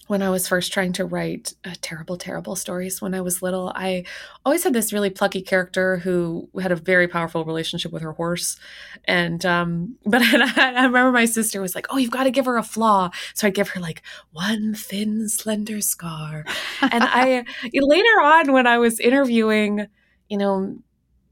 when 0.07 0.23
I 0.23 0.31
was 0.31 0.47
first 0.47 0.73
trying 0.73 0.93
to 0.95 1.05
write 1.05 1.55
uh, 1.65 1.75
terrible, 1.81 2.17
terrible 2.17 2.57
stories 2.57 3.01
when 3.01 3.15
I 3.15 3.21
was 3.21 3.43
little, 3.43 3.73
I 3.75 4.05
always 4.45 4.63
had 4.63 4.73
this 4.73 4.93
really 4.93 5.11
plucky 5.11 5.41
character 5.41 5.99
who 5.99 6.49
had 6.61 6.73
a 6.73 6.77
very 6.77 7.09
powerful 7.09 7.45
relationship 7.45 7.91
with 7.91 8.03
her 8.03 8.13
horse. 8.13 8.59
And, 9.05 9.45
um, 9.47 9.97
but 10.07 10.21
I, 10.23 10.53
I 10.57 10.85
remember 10.85 11.13
my 11.13 11.25
sister 11.25 11.61
was 11.61 11.75
like, 11.75 11.87
Oh, 11.91 11.97
you've 11.97 12.11
got 12.11 12.25
to 12.25 12.31
give 12.31 12.45
her 12.45 12.59
a 12.59 12.63
flaw. 12.63 13.11
So 13.35 13.47
I'd 13.47 13.55
give 13.55 13.71
her 13.71 13.81
like 13.81 14.03
one 14.33 14.75
thin, 14.75 15.29
slender 15.29 15.81
scar. 15.81 16.45
and 16.83 17.05
I, 17.05 17.45
later 17.73 18.21
on, 18.21 18.53
when 18.53 18.67
I 18.67 18.79
was 18.79 19.01
interviewing, 19.01 19.87
you 20.29 20.37
know, 20.37 20.77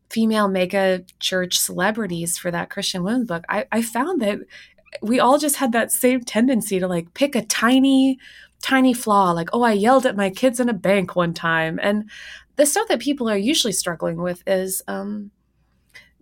female 0.09 0.49
mega 0.49 1.05
church 1.21 1.59
celebrities 1.59 2.37
for 2.37 2.51
that 2.51 2.71
Christian 2.71 3.03
women's 3.03 3.29
book, 3.29 3.45
I, 3.49 3.67
I 3.73 3.83
found 3.83 4.21
that 4.23 4.41
we 5.01 5.19
all 5.19 5.39
just 5.39 5.57
had 5.57 5.73
that 5.73 5.91
same 5.91 6.21
tendency 6.21 6.79
to 6.79 6.87
like 6.87 7.15
pick 7.15 7.35
a 7.35 7.43
tiny 7.43 8.19
tiny 8.63 8.95
flaw 8.95 9.33
like, 9.33 9.51
oh, 9.53 9.63
I 9.63 9.73
yelled 9.73 10.07
at 10.07 10.17
my 10.17 10.31
kids 10.31 10.59
in 10.61 10.69
a 10.69 10.75
bank 10.75 11.15
one 11.15 11.35
time. 11.35 11.79
And 11.83 12.09
the 12.57 12.65
stuff 12.65 12.89
that 12.89 13.01
people 13.01 13.29
are 13.29 13.37
usually 13.37 13.73
struggling 13.73 14.23
with 14.23 14.43
is 14.47 14.83
um, 14.89 15.31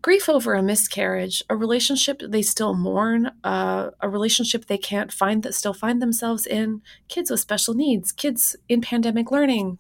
grief 0.03 0.29
over 0.29 0.55
a 0.55 0.63
miscarriage, 0.63 1.43
a 1.49 1.57
relationship 1.57 2.23
they 2.27 2.43
still 2.43 2.75
mourn, 2.75 3.31
uh, 3.45 3.91
a 4.01 4.09
relationship 4.09 4.67
they 4.67 4.79
can't 4.79 5.13
find 5.13 5.43
that 5.43 5.55
still 5.55 5.75
find 5.75 6.01
themselves 6.01 6.47
in, 6.47 6.83
kids 7.09 7.31
with 7.31 7.41
special 7.41 7.75
needs, 7.75 8.11
kids 8.11 8.57
in 8.69 8.81
pandemic 8.81 9.31
learning, 9.31 9.79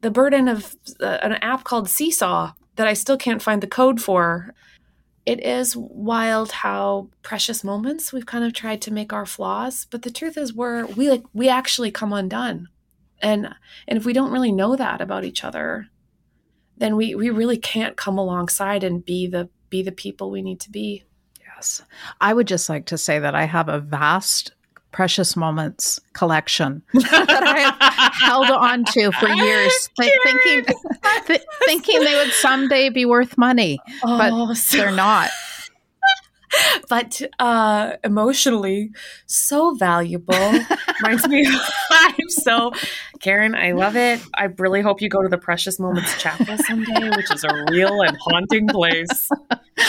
the 0.00 0.10
burden 0.10 0.48
of 0.48 0.76
uh, 1.00 1.18
an 1.22 1.34
app 1.34 1.64
called 1.64 1.88
Seesaw 1.88 2.52
that 2.76 2.86
I 2.86 2.94
still 2.94 3.18
can't 3.18 3.42
find 3.42 3.62
the 3.62 3.66
code 3.66 4.00
for 4.00 4.54
it 5.30 5.46
is 5.46 5.76
wild 5.76 6.50
how 6.50 7.08
precious 7.22 7.62
moments 7.62 8.12
we've 8.12 8.26
kind 8.26 8.44
of 8.44 8.52
tried 8.52 8.82
to 8.82 8.92
make 8.92 9.12
our 9.12 9.24
flaws 9.24 9.86
but 9.88 10.02
the 10.02 10.10
truth 10.10 10.36
is 10.36 10.52
we're 10.52 10.86
we 10.86 11.08
like 11.08 11.22
we 11.32 11.48
actually 11.48 11.92
come 11.92 12.12
undone. 12.12 12.66
And 13.22 13.54
and 13.86 13.96
if 13.96 14.04
we 14.04 14.12
don't 14.12 14.32
really 14.32 14.50
know 14.50 14.74
that 14.74 15.00
about 15.00 15.24
each 15.24 15.44
other 15.44 15.86
then 16.78 16.96
we 16.96 17.14
we 17.14 17.30
really 17.30 17.58
can't 17.58 17.96
come 17.96 18.18
alongside 18.18 18.82
and 18.82 19.04
be 19.04 19.28
the 19.28 19.48
be 19.68 19.82
the 19.84 19.92
people 19.92 20.32
we 20.32 20.42
need 20.42 20.58
to 20.60 20.70
be. 20.70 21.04
Yes. 21.40 21.82
I 22.20 22.34
would 22.34 22.48
just 22.48 22.68
like 22.68 22.86
to 22.86 22.98
say 22.98 23.20
that 23.20 23.36
i 23.36 23.44
have 23.44 23.68
a 23.68 23.78
vast 23.78 24.50
precious 24.92 25.36
moments 25.36 26.00
collection 26.12 26.82
that 26.94 27.42
I 27.44 27.58
have 27.84 28.14
held 28.14 28.50
on 28.50 28.84
to 28.92 29.12
for 29.12 29.28
years, 29.28 29.88
th- 30.00 30.12
thinking 30.24 30.74
th- 31.26 31.42
thinking 31.66 32.00
they 32.00 32.14
would 32.16 32.32
someday 32.32 32.88
be 32.88 33.04
worth 33.04 33.38
money, 33.38 33.78
oh, 34.04 34.18
but 34.18 34.54
so- 34.54 34.76
they're 34.76 34.92
not. 34.92 35.30
but 36.88 37.22
uh, 37.38 37.92
emotionally 38.02 38.90
so 39.26 39.74
valuable. 39.76 40.34
Reminds 41.02 41.28
me, 41.28 41.46
I'm 41.90 42.28
so 42.28 42.72
Karen. 43.20 43.54
I 43.54 43.72
love 43.72 43.96
it. 43.96 44.20
I 44.34 44.44
really 44.58 44.80
hope 44.80 45.00
you 45.00 45.08
go 45.08 45.22
to 45.22 45.28
the 45.28 45.38
Precious 45.38 45.78
Moments 45.78 46.20
Chapel 46.20 46.56
someday, 46.66 47.10
which 47.10 47.30
is 47.32 47.44
a 47.44 47.64
real 47.70 48.00
and 48.00 48.16
haunting 48.20 48.66
place. 48.66 49.28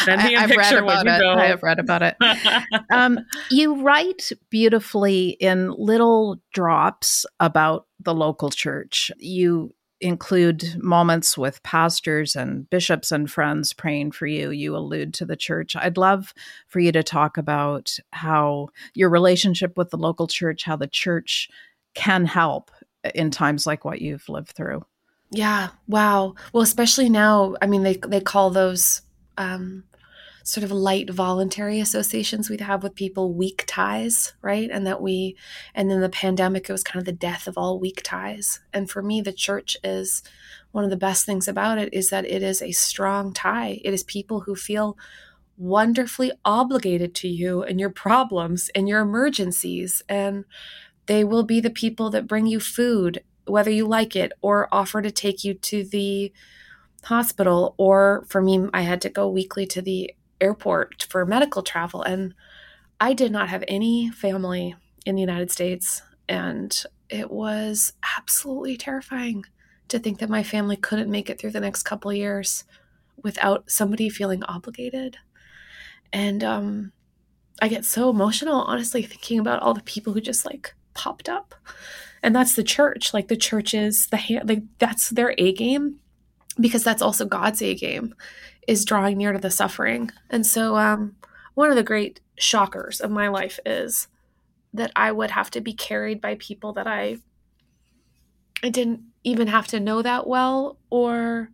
Send 0.04 0.24
me 0.24 0.36
a 0.36 0.42
I, 0.42 0.48
picture 0.48 0.84
when 0.84 1.06
you 1.06 1.12
it. 1.12 1.20
go. 1.20 1.34
I 1.34 1.46
have 1.46 1.64
read 1.64 1.80
about 1.80 2.02
it. 2.04 2.16
um, 2.92 3.20
you 3.50 3.82
write 3.82 4.32
beautifully 4.50 5.30
in 5.40 5.72
little 5.72 6.42
drops 6.54 7.26
about 7.40 7.88
the 8.00 8.14
local 8.14 8.50
church. 8.50 9.12
You 9.18 9.74
include 10.02 10.82
moments 10.82 11.38
with 11.38 11.62
pastors 11.64 12.36
and 12.36 12.70
bishops 12.70 13.12
and 13.12 13.30
friends 13.30 13.72
praying 13.72 14.12
for 14.12 14.26
you. 14.26 14.50
You 14.50 14.76
allude 14.76 15.14
to 15.16 15.26
the 15.26 15.36
church. 15.36 15.76
I'd 15.76 15.98
love 15.98 16.34
for 16.68 16.80
you 16.80 16.92
to 16.92 17.04
talk 17.04 17.38
about 17.38 17.98
how 18.12 18.70
your 18.96 19.10
relationship 19.10 19.78
with 19.78 19.92
the 19.92 19.98
local 19.98 20.28
church, 20.28 20.64
how 20.64 20.76
the 20.76 20.88
church 20.88 21.50
can 21.94 22.26
help 22.26 22.72
in 23.15 23.31
times 23.31 23.65
like 23.65 23.86
what 23.86 24.01
you've 24.01 24.27
lived 24.29 24.51
through. 24.51 24.86
Yeah. 25.31 25.70
Wow. 25.88 26.36
Well, 26.53 26.63
especially 26.63 27.10
now, 27.10 27.55
I 27.62 27.67
mean, 27.67 27.84
they 27.84 27.98
they 28.05 28.20
call 28.20 28.50
those 28.50 29.01
um, 29.38 29.86
sort 30.43 30.63
of 30.63 30.72
light 30.72 31.10
voluntary 31.10 31.79
associations 31.79 32.50
we'd 32.50 32.62
have 32.62 32.84
with 32.84 32.96
people, 32.96 33.34
weak 33.34 33.63
ties, 33.67 34.34
right? 34.41 34.70
And 34.72 34.86
that 34.88 35.01
we, 35.01 35.38
and 35.75 35.89
then 35.89 36.01
the 36.01 36.10
pandemic, 36.10 36.70
it 36.70 36.72
was 36.72 36.84
kind 36.84 37.00
of 37.00 37.05
the 37.05 37.12
death 37.12 37.48
of 37.48 37.58
all 37.58 37.79
weak 37.79 38.01
ties. 38.03 38.60
And 38.74 38.89
for 38.89 39.01
me, 39.01 39.22
the 39.22 39.34
church 39.34 39.77
is 39.84 40.24
one 40.72 40.84
of 40.84 40.89
the 40.89 40.98
best 40.98 41.25
things 41.25 41.48
about 41.48 41.77
it 41.77 41.93
is 41.93 42.10
that 42.10 42.25
it 42.25 42.43
is 42.43 42.62
a 42.62 42.72
strong 42.72 43.34
tie. 43.34 43.81
It 43.84 43.93
is 43.93 44.03
people 44.03 44.41
who 44.41 44.55
feel 44.55 44.98
wonderfully 45.58 46.31
obligated 46.43 47.13
to 47.13 47.27
you 47.27 47.62
and 47.62 47.79
your 47.79 47.89
problems 47.89 48.70
and 48.74 48.88
your 48.89 49.01
emergencies. 49.01 50.01
And 50.10 50.46
they 51.05 51.24
will 51.24 51.43
be 51.43 51.60
the 51.60 51.70
people 51.70 52.10
that 52.12 52.27
bring 52.27 52.46
you 52.46 52.60
food, 52.60 53.24
whether 53.46 53.72
you 53.72 53.88
like 53.88 54.15
it, 54.15 54.31
or 54.41 54.67
offer 54.72 55.01
to 55.01 55.12
take 55.12 55.43
you 55.43 55.53
to 55.55 55.84
the 55.84 56.31
hospital. 57.03 57.75
Or 57.77 58.25
for 58.29 58.41
me, 58.41 58.67
I 58.74 58.81
had 58.81 59.01
to 59.01 59.10
go 59.10 59.27
weekly 59.29 59.65
to 59.67 59.81
the 59.81 60.13
airport 60.39 61.08
for 61.10 61.25
medical 61.25 61.62
travel. 61.62 62.01
And 62.01 62.34
I 63.00 63.13
did 63.13 63.31
not 63.31 63.50
have 63.50 63.63
any 63.67 64.10
family 64.10 64.75
in 65.05 65.15
the 65.15 65.22
United 65.22 65.51
States. 65.51 66.01
And 66.29 66.84
it 67.10 67.29
was 67.29 67.93
absolutely 68.17 68.77
terrifying 68.77 69.46
to 69.89 70.00
think 70.00 70.20
that 70.20 70.29
my 70.29 70.43
family 70.43 70.77
couldn't 70.77 71.12
make 71.12 71.29
it 71.29 71.39
through 71.39 71.51
the 71.51 71.60
next 71.60 71.84
couple 71.84 72.13
years 72.13 72.63
without 73.22 73.70
somebody 73.70 74.10
feeling 74.10 74.43
obligated. 74.43 75.17
And 76.13 76.43
um, 76.43 76.91
I 77.62 77.67
get 77.67 77.86
so 77.86 78.10
emotional, 78.10 78.62
honestly, 78.62 79.01
thinking 79.01 79.39
about 79.39 79.62
all 79.62 79.74
the 79.74 79.81
people 79.84 80.13
who 80.13 80.22
just 80.22 80.46
like 80.46 80.74
popped 80.94 81.30
up. 81.30 81.56
And 82.24 82.36
that's 82.36 82.56
the 82.56 82.64
church. 82.64 83.14
Like 83.14 83.28
the 83.28 83.38
churches 83.38 84.08
the 84.08 84.18
hand, 84.18 84.48
like 84.48 84.64
that's 84.80 85.10
their 85.10 85.34
A 85.38 85.54
game 85.54 86.00
because 86.60 86.84
that's 86.84 87.02
also 87.02 87.26
God's 87.26 87.62
A 87.62 87.76
game 87.76 88.14
is 88.68 88.86
drawing 88.86 89.18
near 89.18 89.32
to 89.32 89.40
the 89.40 89.50
suffering. 89.50 90.12
And 90.30 90.46
so, 90.46 90.78
um, 90.78 91.16
one 91.54 91.70
of 91.70 91.76
the 91.76 91.84
great 91.84 92.22
shockers 92.38 93.02
of 93.02 93.12
my 93.12 93.28
life 93.28 93.60
is 93.66 94.08
that 94.74 94.92
I 94.96 95.12
would 95.12 95.32
have 95.32 95.52
to 95.52 95.62
be 95.62 95.74
carried 95.74 96.22
by 96.22 96.36
people 96.36 96.74
that 96.74 96.88
I 96.88 97.18
I 98.64 98.70
didn't 98.70 99.02
even 99.24 99.48
have 99.48 99.68
to 99.68 99.80
know 99.80 100.02
that 100.02 100.28
well 100.28 100.78
or 100.90 101.50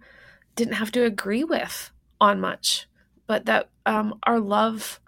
didn't 0.56 0.76
have 0.76 0.92
to 0.94 1.04
agree 1.04 1.44
with 1.44 1.92
on 2.20 2.40
much, 2.40 2.88
but 3.28 3.46
that 3.46 3.70
um, 3.86 4.20
our 4.24 4.40
love, 4.40 5.00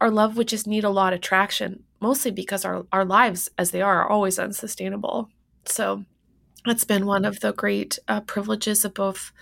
our 0.00 0.10
love 0.10 0.36
would 0.36 0.48
just 0.48 0.66
need 0.66 0.84
a 0.84 0.90
lot 0.90 1.12
of 1.12 1.20
traction, 1.20 1.83
mostly 2.00 2.30
because 2.30 2.64
our 2.64 2.86
our 2.92 3.04
lives 3.04 3.48
as 3.58 3.70
they 3.70 3.82
are 3.82 4.02
are 4.02 4.08
always 4.08 4.38
unsustainable. 4.38 5.30
So 5.66 6.04
that's 6.64 6.84
been 6.84 7.06
one 7.06 7.24
of 7.24 7.40
the 7.40 7.52
great 7.52 7.98
uh, 8.08 8.20
privileges 8.20 8.84
of 8.84 8.94
both 8.94 9.32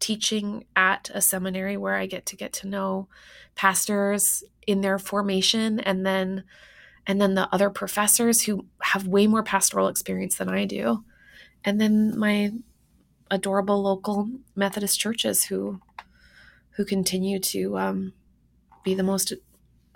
teaching 0.00 0.64
at 0.74 1.10
a 1.14 1.20
seminary 1.20 1.76
where 1.76 1.94
I 1.94 2.06
get 2.06 2.26
to 2.26 2.36
get 2.36 2.52
to 2.54 2.68
know 2.68 3.08
pastors 3.54 4.42
in 4.66 4.80
their 4.80 4.98
formation 4.98 5.78
and 5.80 6.04
then 6.04 6.44
and 7.06 7.20
then 7.20 7.34
the 7.34 7.48
other 7.52 7.70
professors 7.70 8.42
who 8.42 8.66
have 8.80 9.06
way 9.06 9.26
more 9.26 9.42
pastoral 9.42 9.88
experience 9.88 10.36
than 10.36 10.48
I 10.48 10.64
do. 10.64 11.04
And 11.64 11.80
then 11.80 12.18
my 12.18 12.52
adorable 13.30 13.82
local 13.82 14.28
Methodist 14.54 15.00
churches 15.00 15.44
who 15.44 15.80
who 16.76 16.84
continue 16.84 17.38
to 17.38 17.78
um, 17.78 18.12
be 18.84 18.94
the 18.94 19.02
most 19.02 19.32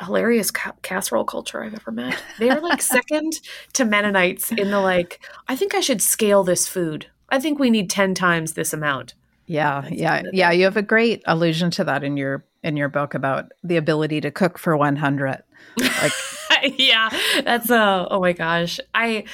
hilarious 0.01 0.51
ca- 0.51 0.75
casserole 0.83 1.25
culture 1.25 1.63
I've 1.63 1.75
ever 1.75 1.91
met. 1.91 2.23
They're 2.39 2.61
like 2.61 2.83
second 2.83 3.33
to 3.75 3.85
Mennonites 3.85 4.53
in 4.53 4.71
the 4.71 4.81
like, 4.81 5.21
I 5.49 5.57
think 5.57 5.75
I 5.75 5.81
should 5.81 6.03
scale 6.03 6.45
this 6.45 6.69
food. 6.69 7.07
I 7.29 7.41
think 7.41 7.59
we 7.59 7.71
need 7.71 7.91
10 7.91 8.15
times 8.15 8.53
this 8.53 8.73
amount. 8.73 9.15
Yeah, 9.47 9.83
That's 9.83 9.95
yeah, 9.95 10.23
yeah. 10.33 10.51
You 10.51 10.65
have 10.65 10.77
a 10.77 10.83
great 10.83 11.23
allusion 11.27 11.71
to 11.73 11.85
that 11.85 12.03
in 12.03 12.17
your 12.17 12.45
in 12.65 12.77
your 12.77 12.89
book 12.89 13.15
about 13.15 13.53
the 13.63 13.77
ability 13.77 14.21
to 14.23 14.31
cook 14.33 14.59
for 14.59 14.77
100. 14.77 15.43
Like, 15.79 16.13
yeah, 16.79 17.11
that's 17.45 17.71
a 17.71 17.77
uh, 17.77 18.09
oh 18.11 18.21
my 18.21 18.33
gosh. 18.33 18.81
I 18.93 19.25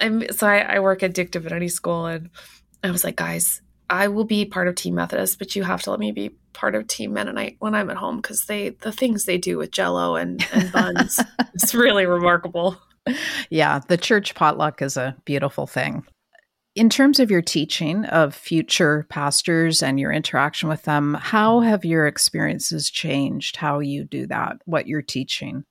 I'm 0.00 0.30
so 0.32 0.46
I, 0.46 0.58
I 0.58 0.78
work 0.80 1.02
at 1.02 1.14
Duke 1.14 1.30
Divinity 1.30 1.68
School, 1.68 2.04
and 2.04 2.28
I 2.82 2.90
was 2.90 3.04
like, 3.04 3.16
guys, 3.16 3.62
I 3.88 4.08
will 4.08 4.24
be 4.24 4.44
part 4.44 4.68
of 4.68 4.74
Team 4.74 4.96
Methodist, 4.96 5.38
but 5.38 5.56
you 5.56 5.62
have 5.62 5.82
to 5.82 5.90
let 5.90 6.00
me 6.00 6.12
be 6.12 6.36
part 6.54 6.74
of 6.74 6.86
Team 6.86 7.12
Mennonite 7.12 7.56
when 7.58 7.74
I'm 7.74 7.90
at 7.90 7.96
home 7.96 8.16
because 8.16 8.46
they 8.46 8.70
the 8.70 8.92
things 8.92 9.24
they 9.24 9.38
do 9.38 9.58
with 9.58 9.70
Jello 9.70 10.16
and, 10.16 10.46
and 10.52 10.72
buns, 10.72 11.20
it's 11.54 11.74
really 11.74 12.06
remarkable. 12.06 12.78
Yeah, 13.50 13.80
the 13.86 13.98
church 13.98 14.34
potluck 14.34 14.80
is 14.80 14.96
a 14.96 15.16
beautiful 15.24 15.66
thing. 15.66 16.04
In 16.74 16.88
terms 16.88 17.20
of 17.20 17.30
your 17.30 17.42
teaching 17.42 18.04
of 18.06 18.34
future 18.34 19.06
pastors 19.08 19.82
and 19.82 20.00
your 20.00 20.10
interaction 20.10 20.68
with 20.68 20.82
them, 20.82 21.14
how 21.14 21.60
have 21.60 21.84
your 21.84 22.06
experiences 22.06 22.90
changed? 22.90 23.56
How 23.56 23.78
you 23.78 24.04
do 24.04 24.26
that? 24.26 24.56
What 24.64 24.88
you're 24.88 25.02
teaching? 25.02 25.64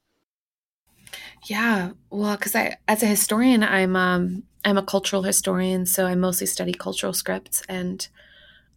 Yeah, 1.46 1.92
well, 2.10 2.38
because 2.38 2.56
I, 2.56 2.78
as 2.88 3.04
a 3.04 3.08
historian, 3.08 3.64
I'm 3.64 3.96
um, 3.96 4.44
I'm 4.64 4.78
a 4.78 4.84
cultural 4.84 5.24
historian, 5.24 5.86
so 5.86 6.06
I 6.06 6.16
mostly 6.16 6.48
study 6.48 6.74
cultural 6.74 7.14
scripts, 7.14 7.64
and 7.68 8.08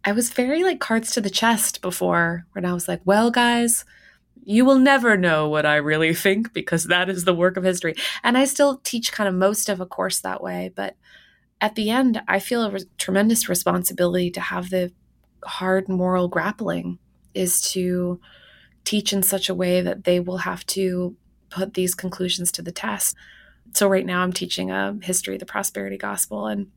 I 0.07 0.13
was 0.13 0.29
very 0.29 0.63
like 0.63 0.79
cards 0.79 1.11
to 1.11 1.21
the 1.21 1.29
chest 1.29 1.81
before 1.81 2.45
when 2.53 2.63
I 2.63 2.73
was 2.73 2.87
like, 2.87 3.01
well, 3.03 3.29
guys, 3.29 3.83
you 4.41 4.63
will 4.63 4.79
never 4.79 5.17
know 5.17 5.49
what 5.49 5.65
I 5.65 5.75
really 5.75 6.13
think 6.13 6.53
because 6.53 6.85
that 6.85 7.09
is 7.09 7.25
the 7.25 7.33
work 7.33 7.57
of 7.57 7.65
history, 7.65 7.93
and 8.23 8.37
I 8.37 8.45
still 8.45 8.77
teach 8.85 9.11
kind 9.11 9.27
of 9.27 9.35
most 9.35 9.67
of 9.67 9.81
a 9.81 9.85
course 9.85 10.21
that 10.21 10.41
way, 10.41 10.71
but 10.73 10.95
at 11.59 11.75
the 11.75 11.89
end, 11.89 12.21
I 12.25 12.39
feel 12.39 12.63
a 12.63 12.71
re- 12.71 12.85
tremendous 12.97 13.49
responsibility 13.49 14.31
to 14.31 14.39
have 14.39 14.69
the 14.69 14.93
hard 15.43 15.89
moral 15.89 16.29
grappling 16.29 16.99
is 17.33 17.59
to 17.73 18.21
teach 18.85 19.11
in 19.11 19.23
such 19.23 19.49
a 19.49 19.55
way 19.55 19.81
that 19.81 20.05
they 20.05 20.21
will 20.21 20.37
have 20.37 20.65
to 20.67 21.17
put 21.49 21.73
these 21.73 21.95
conclusions 21.95 22.49
to 22.53 22.61
the 22.61 22.71
test. 22.71 23.13
So 23.73 23.89
right 23.89 24.05
now 24.05 24.21
I'm 24.21 24.31
teaching 24.31 24.71
a 24.71 24.97
history 25.01 25.33
of 25.33 25.41
the 25.41 25.45
prosperity 25.45 25.97
gospel 25.97 26.47
and 26.47 26.67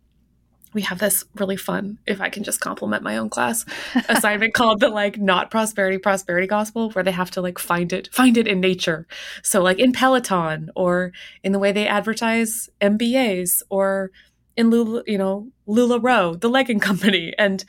we 0.72 0.82
have 0.82 0.98
this 0.98 1.24
really 1.34 1.56
fun, 1.56 1.98
if 2.06 2.20
I 2.20 2.28
can 2.28 2.44
just 2.44 2.60
compliment 2.60 3.02
my 3.02 3.16
own 3.16 3.28
class, 3.28 3.64
assignment 4.08 4.54
called 4.54 4.80
the 4.80 4.88
like 4.88 5.18
not 5.18 5.50
prosperity 5.50 5.98
prosperity 5.98 6.46
gospel, 6.46 6.90
where 6.90 7.04
they 7.04 7.10
have 7.12 7.30
to 7.32 7.40
like 7.40 7.58
find 7.58 7.92
it, 7.92 8.08
find 8.12 8.36
it 8.36 8.46
in 8.46 8.60
nature. 8.60 9.06
So 9.42 9.62
like 9.62 9.78
in 9.78 9.92
Peloton 9.92 10.70
or 10.76 11.12
in 11.42 11.52
the 11.52 11.58
way 11.58 11.72
they 11.72 11.88
advertise 11.88 12.68
MBAs 12.80 13.62
or 13.68 14.12
in 14.56 14.70
Lula, 14.70 15.02
you 15.06 15.18
know, 15.18 15.48
LuLaRoe, 15.66 16.40
the 16.40 16.48
legging 16.48 16.80
company. 16.90 17.32
And 17.38 17.64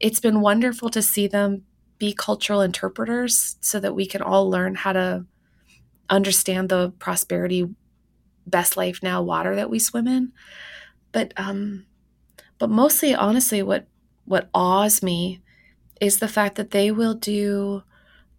it's 0.00 0.20
been 0.20 0.40
wonderful 0.40 0.88
to 0.90 1.02
see 1.02 1.26
them 1.26 1.62
be 1.98 2.12
cultural 2.12 2.60
interpreters 2.60 3.56
so 3.60 3.78
that 3.78 3.94
we 3.94 4.06
can 4.06 4.22
all 4.22 4.50
learn 4.50 4.74
how 4.74 4.92
to 4.92 5.24
understand 6.10 6.68
the 6.68 6.92
prosperity 6.98 7.68
best 8.44 8.76
life 8.76 9.00
now 9.02 9.22
water 9.22 9.54
that 9.54 9.70
we 9.70 9.78
swim 9.78 10.08
in 10.08 10.32
but 11.12 11.32
um 11.36 11.86
but 12.62 12.70
mostly 12.70 13.12
honestly 13.12 13.60
what 13.60 13.88
what 14.24 14.48
awes 14.54 15.02
me 15.02 15.42
is 16.00 16.20
the 16.20 16.28
fact 16.28 16.54
that 16.54 16.70
they 16.70 16.92
will 16.92 17.12
do 17.12 17.82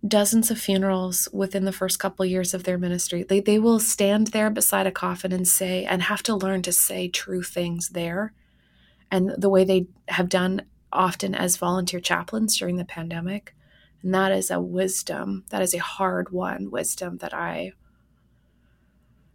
dozens 0.07 0.49
of 0.49 0.57
funerals 0.57 1.27
within 1.33 1.65
the 1.65 1.73
first 1.73 1.99
couple 1.99 2.23
years 2.23 2.53
of 2.53 2.63
their 2.63 2.77
ministry. 2.77 3.23
They 3.23 3.41
they 3.41 3.59
will 3.59 3.81
stand 3.81 4.27
there 4.27 4.49
beside 4.49 4.87
a 4.87 4.93
coffin 4.93 5.33
and 5.33 5.45
say 5.45 5.83
and 5.83 6.03
have 6.03 6.23
to 6.23 6.37
learn 6.37 6.61
to 6.61 6.71
say 6.71 7.09
true 7.09 7.43
things 7.43 7.89
there. 7.89 8.31
And 9.11 9.35
the 9.37 9.49
way 9.49 9.65
they 9.65 9.87
have 10.07 10.29
done 10.29 10.61
often 10.93 11.35
as 11.35 11.57
volunteer 11.57 11.99
chaplains 11.99 12.57
during 12.57 12.77
the 12.77 12.85
pandemic. 12.85 13.53
And 14.03 14.13
that 14.13 14.31
is 14.31 14.49
a 14.49 14.61
wisdom, 14.61 15.43
that 15.49 15.61
is 15.61 15.73
a 15.73 15.79
hard 15.79 16.29
won 16.29 16.71
wisdom 16.71 17.17
that 17.17 17.33
I, 17.33 17.73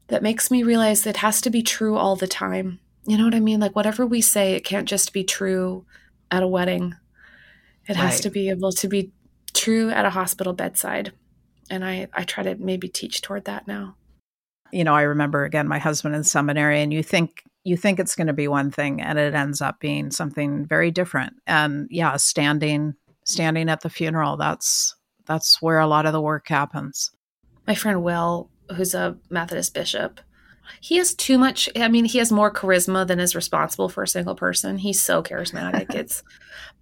that 0.06 0.22
makes 0.22 0.50
me 0.50 0.62
realize 0.62 1.02
that 1.02 1.10
it 1.10 1.16
has 1.18 1.42
to 1.42 1.50
be 1.50 1.62
true 1.62 1.96
all 1.96 2.16
the 2.16 2.26
time. 2.26 2.80
You 3.06 3.16
know 3.16 3.24
what 3.24 3.34
I 3.34 3.40
mean? 3.40 3.60
Like 3.60 3.76
whatever 3.76 4.06
we 4.06 4.20
say, 4.20 4.54
it 4.54 4.64
can't 4.64 4.88
just 4.88 5.12
be 5.12 5.24
true 5.24 5.86
at 6.30 6.42
a 6.42 6.48
wedding. 6.48 6.94
It 7.86 7.96
right. 7.96 7.96
has 7.96 8.20
to 8.20 8.30
be 8.30 8.50
able 8.50 8.72
to 8.72 8.88
be 8.88 9.12
true 9.54 9.90
at 9.90 10.04
a 10.04 10.10
hospital 10.10 10.52
bedside. 10.52 11.12
And 11.70 11.84
I, 11.84 12.08
I 12.12 12.24
try 12.24 12.44
to 12.44 12.54
maybe 12.56 12.88
teach 12.88 13.22
toward 13.22 13.44
that 13.46 13.66
now. 13.66 13.96
You 14.72 14.84
know, 14.84 14.94
I 14.94 15.02
remember 15.02 15.44
again 15.44 15.66
my 15.66 15.78
husband 15.78 16.14
in 16.14 16.24
seminary, 16.24 16.82
and 16.82 16.92
you 16.92 17.02
think 17.02 17.42
you 17.64 17.76
think 17.76 17.98
it's 17.98 18.14
going 18.14 18.26
to 18.26 18.34
be 18.34 18.48
one 18.48 18.70
thing, 18.70 19.00
and 19.00 19.18
it 19.18 19.34
ends 19.34 19.62
up 19.62 19.80
being 19.80 20.10
something 20.10 20.66
very 20.66 20.90
different. 20.90 21.34
And 21.46 21.88
yeah, 21.90 22.16
standing 22.16 22.94
standing 23.24 23.68
at 23.68 23.80
the 23.80 23.90
funeral. 23.90 24.36
That's 24.36 24.94
that's 25.26 25.62
where 25.62 25.78
a 25.78 25.86
lot 25.86 26.06
of 26.06 26.12
the 26.12 26.20
work 26.20 26.48
happens. 26.48 27.10
My 27.66 27.74
friend 27.74 28.02
Will, 28.02 28.50
who's 28.74 28.94
a 28.94 29.16
Methodist 29.30 29.74
bishop, 29.74 30.20
he 30.80 30.96
has 30.96 31.14
too 31.14 31.38
much 31.38 31.68
I 31.76 31.88
mean, 31.88 32.04
he 32.04 32.18
has 32.18 32.32
more 32.32 32.52
charisma 32.52 33.06
than 33.06 33.20
is 33.20 33.34
responsible 33.34 33.88
for 33.88 34.02
a 34.02 34.08
single 34.08 34.34
person. 34.34 34.78
He's 34.78 35.00
so 35.00 35.22
charismatic. 35.22 35.94
it's 35.94 36.22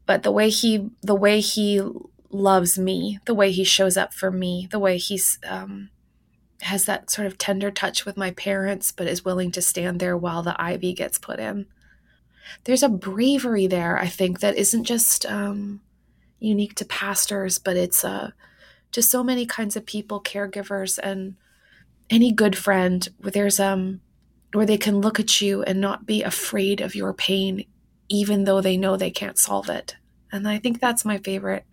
but 0.06 0.22
the 0.22 0.32
way 0.32 0.50
he 0.50 0.90
the 1.02 1.14
way 1.14 1.40
he 1.40 1.82
loves 2.30 2.78
me, 2.78 3.18
the 3.24 3.34
way 3.34 3.50
he 3.52 3.64
shows 3.64 3.96
up 3.96 4.12
for 4.12 4.30
me, 4.30 4.68
the 4.70 4.78
way 4.78 4.98
he's 4.98 5.38
um 5.46 5.90
has 6.62 6.86
that 6.86 7.10
sort 7.10 7.26
of 7.26 7.38
tender 7.38 7.70
touch 7.70 8.04
with 8.04 8.16
my 8.16 8.30
parents, 8.30 8.90
but 8.92 9.06
is 9.06 9.24
willing 9.24 9.50
to 9.52 9.62
stand 9.62 10.00
there 10.00 10.16
while 10.16 10.42
the 10.42 10.56
IV 10.72 10.96
gets 10.96 11.18
put 11.18 11.38
in. 11.38 11.66
There's 12.64 12.82
a 12.82 12.88
bravery 12.88 13.66
there, 13.66 13.98
I 13.98 14.06
think, 14.06 14.40
that 14.40 14.56
isn't 14.56 14.84
just 14.84 15.26
um, 15.26 15.80
unique 16.38 16.74
to 16.76 16.84
pastors, 16.84 17.58
but 17.58 17.76
it's 17.76 18.04
a 18.04 18.32
to 18.92 19.02
so 19.02 19.22
many 19.22 19.44
kinds 19.46 19.76
of 19.76 19.84
people, 19.84 20.22
caregivers, 20.22 20.98
and 21.02 21.36
any 22.10 22.32
good 22.32 22.56
friend 22.56 23.08
where 23.18 23.30
there's 23.30 23.60
um 23.60 24.00
where 24.52 24.66
they 24.66 24.78
can 24.78 25.00
look 25.00 25.20
at 25.20 25.40
you 25.40 25.62
and 25.62 25.80
not 25.80 26.06
be 26.06 26.22
afraid 26.22 26.80
of 26.80 26.94
your 26.94 27.12
pain 27.12 27.64
even 28.08 28.44
though 28.44 28.60
they 28.60 28.76
know 28.76 28.96
they 28.96 29.10
can't 29.10 29.38
solve 29.38 29.68
it. 29.68 29.96
And 30.32 30.48
I 30.48 30.58
think 30.58 30.80
that's 30.80 31.04
my 31.04 31.18
favorite 31.18 31.64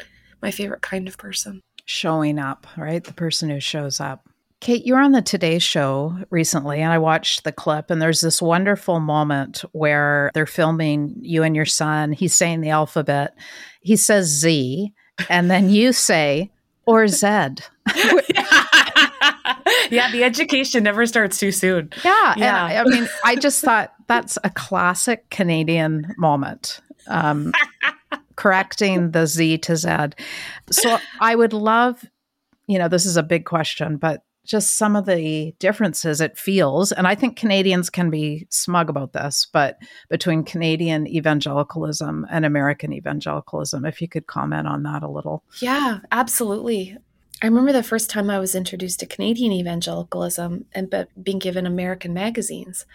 my 0.42 0.52
favorite 0.52 0.82
kind 0.82 1.08
of 1.08 1.18
person. 1.18 1.62
Showing 1.86 2.40
up, 2.40 2.68
right? 2.78 3.04
The 3.04 3.14
person 3.14 3.50
who 3.50 3.60
shows 3.60 4.00
up. 4.00 4.28
Kate, 4.60 4.86
you 4.86 4.94
were 4.94 5.02
on 5.02 5.12
the 5.12 5.22
Today 5.22 5.60
Show 5.60 6.18
recently, 6.30 6.80
and 6.82 6.92
I 6.92 6.98
watched 6.98 7.44
the 7.44 7.52
clip, 7.52 7.90
and 7.90 8.02
there's 8.02 8.22
this 8.22 8.42
wonderful 8.42 9.02
moment 9.02 9.64
where 9.74 10.32
they're 10.34 10.46
filming 10.46 11.16
you 11.20 11.44
and 11.44 11.56
your 11.56 11.66
son. 11.66 12.14
He's 12.14 12.34
saying 12.34 12.62
the 12.62 12.70
alphabet. 12.70 13.36
He 13.82 13.98
says 13.98 14.28
Z, 14.28 14.94
and 15.30 15.52
then 15.52 15.70
you 15.70 15.92
say, 15.92 16.52
or 16.86 17.08
Z. 17.10 17.28
yeah, 19.98 20.12
the 20.12 20.24
education 20.24 20.84
never 20.84 21.06
starts 21.06 21.40
too 21.40 21.52
soon. 21.52 21.90
Yeah. 22.04 22.34
yeah. 22.38 22.66
I, 22.66 22.82
I, 22.82 22.84
mean, 22.86 23.08
I 23.24 23.36
just 23.36 23.62
thought 23.66 23.94
that's 24.08 24.38
a 24.44 24.50
classic 24.50 25.30
Canadian 25.30 26.14
moment. 26.18 26.82
Um, 27.08 27.54
correcting 28.36 29.12
the 29.12 29.28
Z 29.28 29.60
to 29.60 29.76
Z. 29.76 29.90
So 30.72 30.98
I 31.20 31.36
would 31.36 31.54
love, 31.54 32.04
you 32.68 32.80
know, 32.80 32.88
this 32.88 33.06
is 33.06 33.18
a 33.18 33.24
big 33.24 33.46
question, 33.46 33.98
but 33.98 34.24
just 34.46 34.78
some 34.78 34.96
of 34.96 35.06
the 35.06 35.54
differences 35.60 36.20
it 36.20 36.38
feels. 36.38 36.92
And 36.92 37.08
I 37.08 37.16
think 37.16 37.38
Canadians 37.38 37.90
can 37.90 38.10
be 38.10 38.46
smug 38.50 38.90
about 38.90 39.14
this, 39.14 39.48
but 39.52 39.78
between 40.10 40.44
Canadian 40.44 41.08
evangelicalism 41.08 42.28
and 42.30 42.46
American 42.46 42.92
evangelicalism, 42.92 43.86
if 43.86 44.02
you 44.02 44.10
could 44.10 44.28
comment 44.28 44.68
on 44.68 44.84
that 44.84 45.04
a 45.04 45.10
little. 45.10 45.44
Yeah, 45.62 46.00
absolutely. 46.12 46.98
I 47.44 47.48
remember 47.48 47.74
the 47.74 47.84
first 47.84 48.10
time 48.10 48.30
I 48.30 48.40
was 48.40 48.56
introduced 48.56 49.02
to 49.02 49.06
Canadian 49.06 49.52
evangelicalism 49.52 50.64
and 50.74 50.90
but 50.90 51.10
being 51.22 51.40
given 51.40 51.66
American 51.66 52.14
magazines. 52.14 52.86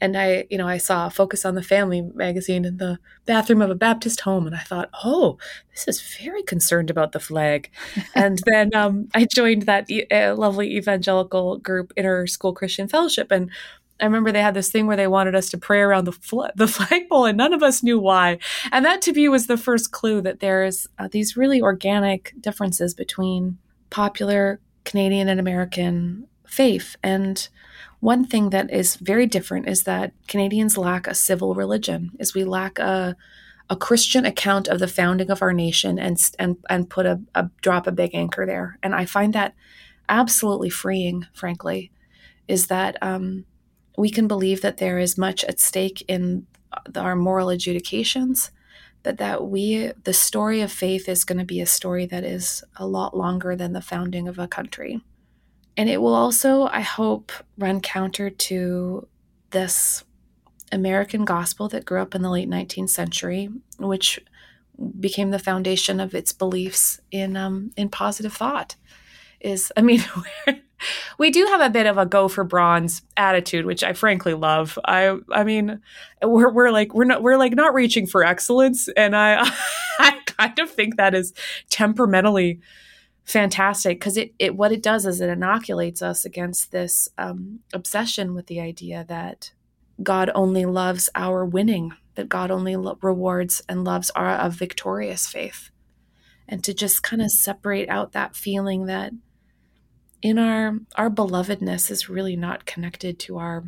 And 0.00 0.16
I, 0.16 0.46
you 0.48 0.56
know, 0.56 0.68
I 0.68 0.78
saw 0.78 1.08
Focus 1.08 1.44
on 1.44 1.56
the 1.56 1.62
Family 1.62 2.02
magazine 2.02 2.64
in 2.64 2.76
the 2.76 3.00
bathroom 3.24 3.62
of 3.62 3.70
a 3.70 3.74
Baptist 3.74 4.20
home 4.20 4.46
and 4.46 4.54
I 4.54 4.60
thought, 4.60 4.90
"Oh, 5.04 5.38
this 5.72 5.88
is 5.88 6.00
very 6.20 6.44
concerned 6.44 6.88
about 6.88 7.10
the 7.10 7.18
flag." 7.18 7.68
and 8.14 8.40
then 8.46 8.72
um, 8.76 9.08
I 9.12 9.24
joined 9.24 9.62
that 9.62 9.90
e- 9.90 10.06
uh, 10.08 10.36
lovely 10.36 10.76
evangelical 10.76 11.58
group 11.58 11.92
Inter-School 11.96 12.52
Christian 12.54 12.86
Fellowship 12.86 13.32
and 13.32 13.50
I 13.98 14.04
remember 14.04 14.30
they 14.30 14.42
had 14.42 14.54
this 14.54 14.70
thing 14.70 14.86
where 14.86 14.96
they 14.96 15.06
wanted 15.06 15.34
us 15.34 15.48
to 15.50 15.58
pray 15.58 15.80
around 15.80 16.04
the 16.04 16.12
fl- 16.12 16.44
the 16.54 16.68
flagpole, 16.68 17.24
and 17.24 17.36
none 17.36 17.52
of 17.52 17.64
us 17.64 17.82
knew 17.82 17.98
why. 17.98 18.38
And 18.70 18.84
that 18.84 19.02
to 19.02 19.12
me 19.12 19.28
was 19.28 19.48
the 19.48 19.56
first 19.56 19.90
clue 19.90 20.20
that 20.20 20.38
there's 20.38 20.86
uh, 20.96 21.08
these 21.10 21.36
really 21.36 21.60
organic 21.60 22.34
differences 22.40 22.94
between 22.94 23.58
popular 23.90 24.60
Canadian 24.84 25.28
and 25.28 25.40
American 25.40 26.26
faith. 26.46 26.96
And 27.02 27.48
one 28.00 28.24
thing 28.24 28.50
that 28.50 28.70
is 28.70 28.96
very 28.96 29.26
different 29.26 29.68
is 29.68 29.82
that 29.84 30.12
Canadians 30.28 30.78
lack 30.78 31.06
a 31.06 31.14
civil 31.14 31.54
religion, 31.54 32.12
is 32.18 32.34
we 32.34 32.44
lack 32.44 32.78
a 32.78 33.16
a 33.68 33.76
Christian 33.76 34.24
account 34.24 34.68
of 34.68 34.78
the 34.78 34.86
founding 34.86 35.30
of 35.30 35.42
our 35.42 35.52
nation 35.52 35.98
and 35.98 36.16
and 36.38 36.56
and 36.70 36.88
put 36.88 37.04
a, 37.04 37.20
a 37.34 37.50
drop 37.62 37.86
a 37.86 37.92
big 37.92 38.14
anchor 38.14 38.46
there. 38.46 38.78
And 38.82 38.94
I 38.94 39.06
find 39.06 39.32
that 39.34 39.54
absolutely 40.08 40.70
freeing, 40.70 41.26
frankly, 41.32 41.90
is 42.46 42.68
that 42.68 42.96
um, 43.02 43.44
we 43.98 44.10
can 44.10 44.28
believe 44.28 44.62
that 44.62 44.76
there 44.76 44.98
is 44.98 45.18
much 45.18 45.42
at 45.44 45.58
stake 45.58 46.04
in 46.06 46.46
our 46.94 47.16
moral 47.16 47.48
adjudications 47.48 48.52
but 49.06 49.18
that 49.18 49.46
we 49.46 49.92
the 50.02 50.12
story 50.12 50.60
of 50.62 50.72
faith 50.72 51.08
is 51.08 51.24
going 51.24 51.38
to 51.38 51.44
be 51.44 51.60
a 51.60 51.66
story 51.66 52.06
that 52.06 52.24
is 52.24 52.64
a 52.74 52.84
lot 52.84 53.16
longer 53.16 53.54
than 53.54 53.72
the 53.72 53.80
founding 53.80 54.26
of 54.26 54.36
a 54.36 54.48
country. 54.48 55.00
And 55.76 55.88
it 55.88 56.02
will 56.02 56.14
also 56.14 56.64
i 56.64 56.80
hope 56.80 57.30
run 57.56 57.80
counter 57.80 58.30
to 58.30 59.06
this 59.50 60.02
american 60.72 61.24
gospel 61.24 61.68
that 61.68 61.84
grew 61.84 62.02
up 62.02 62.16
in 62.16 62.22
the 62.22 62.30
late 62.30 62.50
19th 62.50 62.90
century 62.90 63.48
which 63.78 64.18
became 64.98 65.30
the 65.30 65.38
foundation 65.38 66.00
of 66.00 66.12
its 66.12 66.32
beliefs 66.32 67.00
in 67.12 67.36
um, 67.36 67.70
in 67.76 67.88
positive 67.88 68.32
thought 68.32 68.74
is 69.40 69.72
i 69.76 69.82
mean 69.82 70.02
we 71.18 71.30
do 71.30 71.44
have 71.46 71.60
a 71.60 71.70
bit 71.70 71.86
of 71.86 71.98
a 71.98 72.06
go 72.06 72.28
for 72.28 72.44
bronze 72.44 73.02
attitude, 73.16 73.66
which 73.66 73.82
I 73.82 73.92
frankly 73.92 74.34
love. 74.34 74.78
I 74.84 75.18
I 75.32 75.44
mean, 75.44 75.80
we're 76.22 76.50
we're 76.50 76.70
like 76.70 76.94
we're 76.94 77.04
not 77.04 77.22
we're 77.22 77.38
like 77.38 77.54
not 77.54 77.74
reaching 77.74 78.06
for 78.06 78.24
excellence, 78.24 78.88
and 78.96 79.16
I 79.16 79.42
I 79.98 80.18
kind 80.26 80.58
of 80.58 80.70
think 80.70 80.96
that 80.96 81.14
is 81.14 81.32
temperamentally 81.70 82.60
fantastic 83.24 83.98
because 83.98 84.16
it 84.16 84.34
it 84.38 84.56
what 84.56 84.72
it 84.72 84.82
does 84.82 85.06
is 85.06 85.20
it 85.20 85.30
inoculates 85.30 86.02
us 86.02 86.24
against 86.24 86.72
this 86.72 87.08
um, 87.18 87.60
obsession 87.72 88.34
with 88.34 88.46
the 88.46 88.60
idea 88.60 89.04
that 89.08 89.52
God 90.02 90.30
only 90.34 90.66
loves 90.66 91.08
our 91.14 91.44
winning, 91.44 91.92
that 92.16 92.28
God 92.28 92.50
only 92.50 92.76
lo- 92.76 92.98
rewards 93.00 93.62
and 93.68 93.84
loves 93.84 94.10
our 94.10 94.50
victorious 94.50 95.26
faith, 95.26 95.70
and 96.48 96.62
to 96.64 96.74
just 96.74 97.02
kind 97.02 97.22
of 97.22 97.30
separate 97.30 97.88
out 97.88 98.12
that 98.12 98.36
feeling 98.36 98.86
that 98.86 99.12
in 100.22 100.38
our 100.38 100.78
our 100.96 101.10
belovedness 101.10 101.90
is 101.90 102.08
really 102.08 102.36
not 102.36 102.66
connected 102.66 103.18
to 103.18 103.38
our 103.38 103.64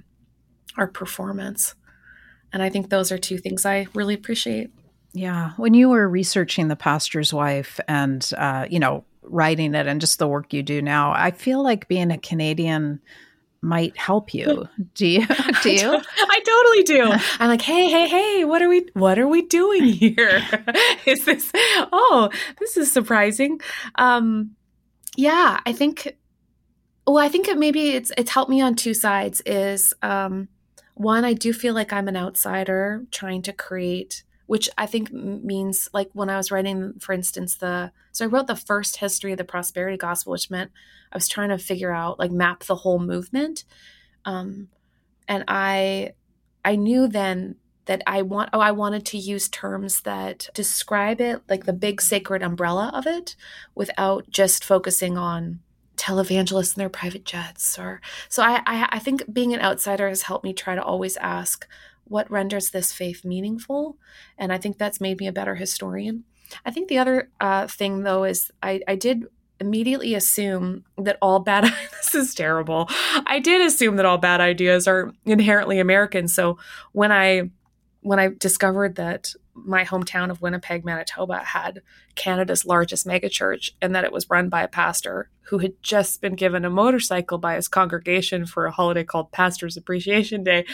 our 0.77 0.87
performance. 0.87 1.75
And 2.53 2.63
i 2.63 2.71
think 2.71 2.89
those 2.89 3.13
are 3.13 3.19
two 3.19 3.39
things 3.39 3.67
i 3.67 3.87
really 3.95 4.15
appreciate. 4.15 4.71
Yeah. 5.15 5.53
When 5.57 5.75
you 5.75 5.89
were 5.89 6.09
researching 6.09 6.69
the 6.69 6.77
pastor's 6.77 7.33
wife 7.33 7.81
and 7.89 8.29
uh, 8.37 8.67
you 8.71 8.79
know 8.79 9.05
writing 9.23 9.75
it 9.75 9.87
and 9.87 10.01
just 10.01 10.19
the 10.19 10.29
work 10.29 10.55
you 10.55 10.63
do 10.63 10.81
now 10.81 11.13
i 11.13 11.31
feel 11.31 11.63
like 11.63 11.87
being 11.87 12.11
a 12.11 12.17
canadian 12.17 12.99
might 13.61 13.97
help 13.97 14.33
you. 14.33 14.69
Do 14.95 15.07
you? 15.07 15.27
Do 15.63 15.71
you? 15.71 16.01
I, 16.19 16.41
totally 16.41 16.83
do. 16.85 17.13
I'm 17.41 17.49
like, 17.49 17.63
hey, 17.63 17.91
hey, 17.91 18.09
hey, 18.09 18.45
what 18.45 18.63
are 18.63 18.69
we? 18.69 18.87
What 18.95 19.19
are 19.19 19.29
we 19.29 19.43
doing 19.43 19.85
here? 19.85 20.43
is 21.07 21.25
this? 21.25 21.51
Oh, 21.93 22.31
this 22.59 22.77
is 22.77 22.93
surprising. 22.93 23.61
Um, 23.97 24.53
yeah, 25.17 25.61
I 25.67 25.73
think 25.73 26.17
well, 27.09 27.19
I 27.19 27.29
think 27.29 27.49
it 27.49 27.59
maybe 27.59 27.91
it's 27.91 28.13
it's 28.17 28.31
helped 28.31 28.51
me 28.51 28.61
on 28.61 28.75
two 28.75 28.95
sides. 28.95 29.41
Is 29.47 29.95
um, 30.03 30.49
one, 30.95 31.25
I 31.25 31.33
do 31.33 31.53
feel 31.53 31.75
like 31.75 31.93
I'm 31.93 32.09
an 32.09 32.17
outsider 32.17 33.05
trying 33.11 33.43
to 33.43 33.53
create, 33.53 34.25
which 34.49 34.71
I 34.79 34.87
think 34.87 35.13
means 35.13 35.91
like 35.93 36.09
when 36.15 36.31
I 36.31 36.39
was 36.39 36.51
writing, 36.51 36.95
for 37.01 37.13
instance, 37.13 37.57
the 37.57 37.93
so 38.13 38.25
I 38.25 38.29
wrote 38.29 38.47
the 38.47 38.57
first 38.57 38.97
history 38.97 39.31
of 39.31 39.39
the 39.39 39.45
prosperity 39.45 39.99
gospel, 39.99 40.33
which 40.33 40.51
meant 40.51 40.71
I 41.13 41.17
was 41.17 41.29
trying 41.29 41.51
to 41.51 41.59
figure 41.59 41.93
out 41.93 42.19
like 42.19 42.31
map 42.31 42.65
the 42.65 42.77
whole 42.77 42.99
movement, 42.99 43.65
um, 44.25 44.69
and 45.29 45.45
I 45.49 46.15
I 46.65 46.77
knew 46.77 47.09
then 47.09 47.57
that 47.85 48.03
I 48.07 48.23
want 48.23 48.49
oh 48.55 48.61
I 48.61 48.71
wanted 48.71 49.05
to 49.07 49.19
use 49.19 49.51
terms 49.51 50.01
that 50.01 50.49
describe 50.55 51.21
it 51.21 51.43
like 51.51 51.67
the 51.67 51.75
big 51.75 52.01
sacred 52.01 52.43
umbrella 52.43 52.91
of 52.95 53.07
it 53.07 53.37
without 53.75 54.31
just 54.31 54.65
focusing 54.65 55.19
on 55.19 55.61
televangelists 55.99 56.75
in 56.75 56.81
their 56.81 56.89
private 56.89 57.27
jets 57.27 57.79
or 57.79 58.01
so 58.31 58.43
I, 58.43 58.63
I, 58.67 58.89
I 58.93 58.99
think 58.99 59.31
being 59.31 59.53
an 59.53 59.61
outsider 59.61 60.09
has 60.09 60.23
helped 60.23 60.45
me 60.45 60.55
try 60.55 60.75
to 60.75 60.83
always 60.83 61.19
ask 61.19 61.67
what 62.11 62.31
renders 62.31 62.71
this 62.71 62.93
faith 62.93 63.25
meaningful 63.25 63.97
and 64.37 64.53
i 64.53 64.59
think 64.59 64.79
that's 64.79 65.01
made 65.01 65.19
me 65.19 65.27
a 65.27 65.33
better 65.33 65.55
historian. 65.55 66.25
I 66.65 66.71
think 66.71 66.89
the 66.89 66.99
other 66.99 67.31
uh, 67.41 67.67
thing 67.67 68.03
though 68.03 68.25
is 68.25 68.51
I, 68.63 68.81
I 68.89 68.95
did 68.95 69.27
immediately 69.61 70.15
assume 70.15 70.85
that 70.97 71.19
all 71.21 71.41
bad 71.41 71.65
this 71.97 72.15
is 72.15 72.35
terrible. 72.35 72.89
I 73.27 73.41
did 73.41 73.61
assume 73.61 73.97
that 73.97 74.07
all 74.07 74.19
bad 74.19 74.41
ideas 74.41 74.87
are 74.87 75.13
inherently 75.27 75.79
american 75.81 76.29
so 76.29 76.59
when 76.93 77.13
i 77.13 77.51
when 78.09 78.19
i 78.19 78.29
discovered 78.39 78.97
that 78.97 79.35
my 79.65 79.85
hometown 79.85 80.31
of 80.31 80.43
Winnipeg, 80.43 80.85
Manitoba 80.85 81.39
had 81.39 81.83
Canada's 82.15 82.65
largest 82.65 83.07
megachurch 83.07 83.71
and 83.81 83.95
that 83.95 84.05
it 84.05 84.13
was 84.13 84.29
run 84.31 84.49
by 84.49 84.63
a 84.63 84.69
pastor 84.69 85.31
who 85.43 85.59
had 85.59 85.73
just 85.83 86.21
been 86.21 86.35
given 86.35 86.65
a 86.65 86.71
motorcycle 86.71 87.39
by 87.39 87.55
his 87.55 87.69
congregation 87.69 88.45
for 88.45 88.67
a 88.67 88.71
holiday 88.71 89.03
called 89.03 89.33
Pastor's 89.33 89.79
Appreciation 89.79 90.45
Day. 90.45 90.67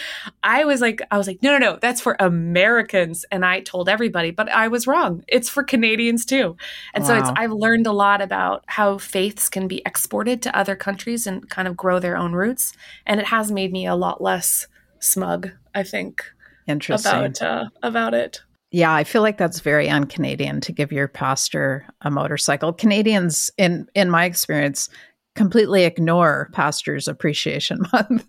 I 0.42 0.64
was 0.64 0.81
like 0.81 1.01
I 1.11 1.18
was 1.18 1.27
like 1.27 1.42
no 1.42 1.53
no 1.53 1.59
no 1.59 1.79
that's 1.81 2.01
for 2.01 2.16
Americans 2.18 3.25
and 3.31 3.44
I 3.44 3.61
told 3.61 3.88
everybody 3.88 4.31
but 4.31 4.51
I 4.51 4.68
was 4.68 4.87
wrong. 4.87 5.25
It's 5.29 5.49
for 5.49 5.62
Canadians 5.62 6.25
too. 6.25 6.57
And 6.92 7.05
wow. 7.05 7.09
so 7.09 7.16
it's 7.18 7.31
I've 7.37 7.53
learned 7.53 7.87
a 7.87 7.92
lot 7.92 8.20
about 8.20 8.64
how 8.66 8.99
faiths 8.99 9.49
can 9.49 9.68
be 9.68 9.83
exported 9.87 10.42
to 10.42 10.59
other 10.59 10.75
countries 10.75 11.27
and 11.27 11.49
kind 11.49 11.68
of 11.68 11.77
grow 11.77 11.99
their 12.01 12.16
own 12.16 12.33
roots 12.33 12.73
and 13.07 13.20
it 13.20 13.27
has 13.27 13.53
made 13.53 13.73
me 13.73 13.87
a 13.87 13.94
lot 13.94 14.20
less 14.20 14.66
smug, 14.99 15.51
I 15.75 15.83
think. 15.83 16.34
Interesting. 16.66 17.12
About 17.12 17.42
uh, 17.42 17.64
about 17.83 18.14
it. 18.14 18.42
Yeah, 18.70 18.92
I 18.92 19.05
feel 19.05 19.22
like 19.22 19.38
that's 19.38 19.61
very 19.61 19.88
un-Canadian 19.88 20.61
to 20.62 20.72
give 20.72 20.90
your 20.90 21.07
pastor 21.07 21.87
a 22.00 22.11
motorcycle. 22.11 22.72
Canadians, 22.72 23.50
in 23.57 23.88
in 23.94 24.11
my 24.11 24.24
experience, 24.24 24.88
completely 25.35 25.85
ignore 25.85 26.50
Pastors 26.53 27.07
Appreciation 27.07 27.81
Month. 27.92 28.29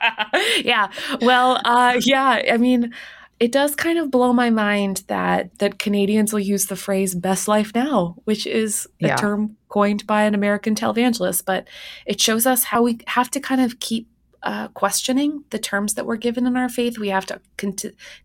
yeah, 0.64 0.90
well, 1.20 1.60
uh, 1.64 2.00
yeah. 2.04 2.42
I 2.50 2.56
mean, 2.56 2.92
it 3.40 3.52
does 3.52 3.74
kind 3.74 3.98
of 3.98 4.10
blow 4.10 4.32
my 4.32 4.50
mind 4.50 5.04
that 5.08 5.56
that 5.58 5.78
Canadians 5.78 6.32
will 6.32 6.40
use 6.40 6.66
the 6.66 6.76
phrase 6.76 7.14
best 7.14 7.46
life 7.48 7.72
now, 7.74 8.16
which 8.24 8.46
is 8.46 8.88
a 9.02 9.08
yeah. 9.08 9.16
term 9.16 9.56
coined 9.68 10.06
by 10.06 10.22
an 10.22 10.34
American 10.34 10.74
televangelist, 10.74 11.44
but 11.44 11.68
it 12.06 12.20
shows 12.20 12.46
us 12.46 12.64
how 12.64 12.82
we 12.82 12.98
have 13.08 13.30
to 13.30 13.40
kind 13.40 13.60
of 13.60 13.80
keep 13.80 14.08
uh, 14.44 14.68
questioning 14.68 15.42
the 15.50 15.58
terms 15.58 15.94
that 15.94 16.04
we're 16.04 16.16
given 16.16 16.46
in 16.46 16.56
our 16.56 16.68
faith. 16.68 16.98
We 16.98 17.08
have 17.08 17.24
to 17.26 17.40
con- 17.56 17.74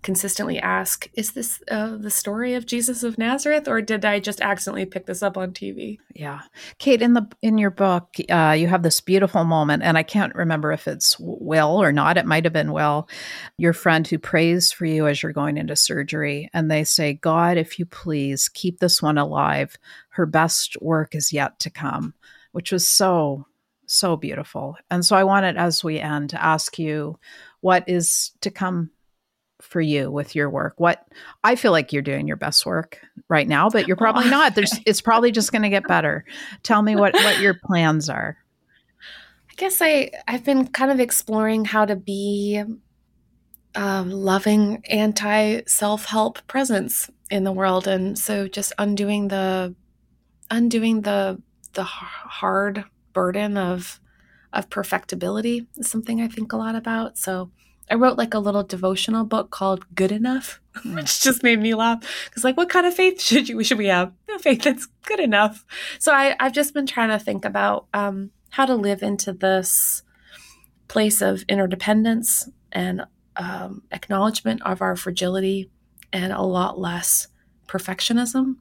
consistently 0.03 0.60
ask: 0.60 1.10
Is 1.13 1.32
this 1.32 1.63
uh, 1.71 1.95
the 1.95 2.12
story 2.12 2.53
of 2.53 2.65
Jesus 2.65 3.03
of 3.03 3.17
Nazareth, 3.17 3.67
or 3.67 3.82
did 3.82 4.03
I 4.03 4.19
just 4.19 4.41
accidentally 4.41 4.86
pick 4.86 5.05
this 5.05 5.23
up 5.23 5.38
on 5.38 5.53
TV? 5.53 5.97
Yeah, 6.13 6.41
Kate, 6.77 7.01
in 7.01 7.13
the 7.13 7.25
in 7.41 7.58
your 7.58 7.71
book, 7.71 8.15
uh, 8.29 8.55
you 8.58 8.67
have 8.67 8.84
this 8.84 8.99
beautiful 8.99 9.45
moment, 9.45 9.82
and 9.82 9.97
I 9.97 10.03
can't 10.03 10.36
remember 10.36 10.73
if 10.73 10.88
it's 10.88 11.17
Will 11.19 11.82
or 11.82 11.93
not. 11.93 12.17
It 12.17 12.25
might 12.25 12.43
have 12.43 12.53
been 12.53 12.73
Will, 12.73 13.08
your 13.58 13.73
friend 13.73 14.05
who 14.05 14.19
prays 14.19 14.73
for 14.73 14.86
you 14.86 15.08
as 15.08 15.23
you're 15.23 15.32
going 15.32 15.58
into 15.58 15.75
surgery, 15.77 16.49
and 16.53 16.69
they 16.69 16.84
say, 16.84 17.13
"God, 17.13 17.58
if 17.58 17.79
you 17.79 17.86
please, 17.86 18.49
keep 18.49 18.79
this 18.79 19.01
one 19.01 19.17
alive. 19.17 19.77
Her 20.10 20.25
best 20.25 20.75
work 20.82 21.15
is 21.15 21.32
yet 21.32 21.60
to 21.60 21.69
come." 21.69 22.13
Which 22.51 22.71
was 22.71 22.89
so 22.89 23.45
so 23.89 24.15
beautiful. 24.15 24.75
And 24.89 25.06
so 25.06 25.15
I 25.15 25.23
wanted, 25.23 25.58
as 25.58 25.84
we 25.84 25.99
end, 25.99 26.32
to 26.32 26.43
ask 26.43 26.78
you 26.78 27.19
what 27.62 27.84
is 27.88 28.32
to 28.41 28.52
come 28.52 28.91
for 29.62 29.82
you 29.82 30.10
with 30.10 30.36
your 30.36 30.49
work. 30.49 30.75
What 30.78 31.06
I 31.43 31.56
feel 31.56 31.71
like 31.71 31.91
you're 31.91 32.02
doing 32.02 32.28
your 32.28 32.38
best 32.38 32.65
work 32.65 32.99
right 33.28 33.47
now, 33.47 33.69
but 33.69 33.88
you're 33.88 33.97
probably 33.97 34.28
oh, 34.28 34.30
not. 34.30 34.56
There's 34.56 34.80
it's 34.86 35.02
probably 35.02 35.32
just 35.32 35.52
going 35.52 35.63
to 35.63 35.69
get 35.69 35.88
better. 35.88 36.25
Tell 36.63 36.82
me 36.82 36.95
what 36.95 37.13
what 37.13 37.39
your 37.39 37.56
plans 37.65 38.10
are. 38.10 38.38
I 39.52 39.54
guess 39.56 39.82
I 39.82 40.12
I've 40.28 40.45
been 40.45 40.67
kind 40.67 40.91
of 40.91 40.99
exploring 40.99 41.65
how 41.65 41.86
to 41.86 41.95
be 41.95 42.63
a 43.75 44.04
loving 44.04 44.84
anti 44.89 45.62
self 45.67 46.06
help 46.06 46.45
presence 46.47 47.10
in 47.30 47.43
the 47.43 47.52
world, 47.52 47.88
and 47.88 48.17
so 48.17 48.47
just 48.47 48.71
undoing 48.78 49.28
the 49.28 49.75
undoing 50.49 51.02
the 51.02 51.41
the 51.73 51.84
hard 51.84 52.86
burden 53.13 53.58
of 53.58 54.00
of 54.52 54.69
perfectibility 54.69 55.67
is 55.78 55.89
something 55.89 56.22
I 56.22 56.28
think 56.28 56.52
a 56.52 56.58
lot 56.58 56.76
about. 56.76 57.17
So 57.17 57.52
I 57.91 57.95
wrote 57.95 58.17
like 58.17 58.34
a 58.34 58.39
little 58.39 58.63
devotional 58.63 59.24
book 59.24 59.52
called 59.52 59.86
Good 59.95 60.12
Enough, 60.12 60.60
which 60.86 61.22
just 61.22 61.43
made 61.43 61.60
me 61.60 61.74
laugh. 61.74 62.04
Because 62.26 62.43
like, 62.43 62.58
what 62.58 62.69
kind 62.69 62.86
of 62.86 62.93
faith 62.93 63.22
should 63.22 63.50
you 63.50 63.63
should 63.63 63.78
we 63.78 63.88
have? 63.88 64.13
A 64.34 64.39
faith 64.39 64.63
that's 64.63 64.88
good 65.06 65.19
enough. 65.19 65.65
So 66.00 66.13
I, 66.13 66.36
I've 66.39 66.54
just 66.54 66.74
been 66.74 66.86
trying 66.86 67.10
to 67.10 67.19
think 67.19 67.45
about 67.45 67.88
um, 67.93 68.32
how 68.50 68.65
to 68.65 68.76
live 68.76 69.04
into 69.04 69.34
this 69.34 70.04
place 70.88 71.22
of 71.22 71.43
interdependence 71.48 72.50
and 72.72 73.06
um, 73.36 73.84
acknowledgement 73.91 74.62
of 74.63 74.82
our 74.82 74.95
fragility 74.95 75.69
and 76.12 76.34
a 76.34 76.41
lot 76.41 76.80
less 76.80 77.28
perfectionism 77.67 78.56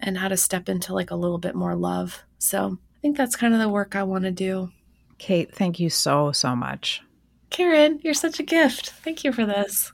and 0.00 0.18
how 0.18 0.28
to 0.28 0.36
step 0.36 0.68
into 0.68 0.92
like 0.92 1.10
a 1.10 1.16
little 1.16 1.38
bit 1.38 1.54
more 1.54 1.74
love. 1.74 2.24
So 2.38 2.78
think 3.04 3.18
that's 3.18 3.36
kind 3.36 3.52
of 3.52 3.60
the 3.60 3.68
work 3.68 3.94
I 3.94 4.02
want 4.02 4.24
to 4.24 4.30
do. 4.30 4.70
Kate, 5.18 5.54
thank 5.54 5.78
you 5.78 5.90
so, 5.90 6.32
so 6.32 6.56
much. 6.56 7.02
Karen, 7.50 8.00
you're 8.02 8.14
such 8.14 8.40
a 8.40 8.42
gift. 8.42 8.88
Thank 9.04 9.24
you 9.24 9.30
for 9.30 9.44
this. 9.44 9.92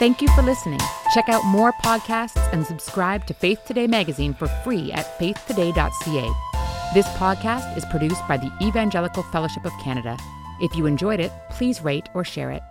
Thank 0.00 0.20
you 0.20 0.26
for 0.34 0.42
listening. 0.42 0.80
Check 1.14 1.28
out 1.28 1.44
more 1.44 1.72
podcasts 1.84 2.52
and 2.52 2.66
subscribe 2.66 3.28
to 3.28 3.34
Faith 3.34 3.60
Today 3.64 3.86
magazine 3.86 4.34
for 4.34 4.48
free 4.64 4.90
at 4.90 5.06
faithtoday.ca. 5.20 6.32
This 6.94 7.06
podcast 7.10 7.76
is 7.76 7.84
produced 7.84 8.26
by 8.26 8.36
the 8.36 8.50
Evangelical 8.60 9.22
Fellowship 9.22 9.64
of 9.64 9.72
Canada. 9.80 10.18
If 10.60 10.74
you 10.74 10.86
enjoyed 10.86 11.20
it, 11.20 11.30
please 11.50 11.80
rate 11.80 12.08
or 12.12 12.24
share 12.24 12.50
it. 12.50 12.62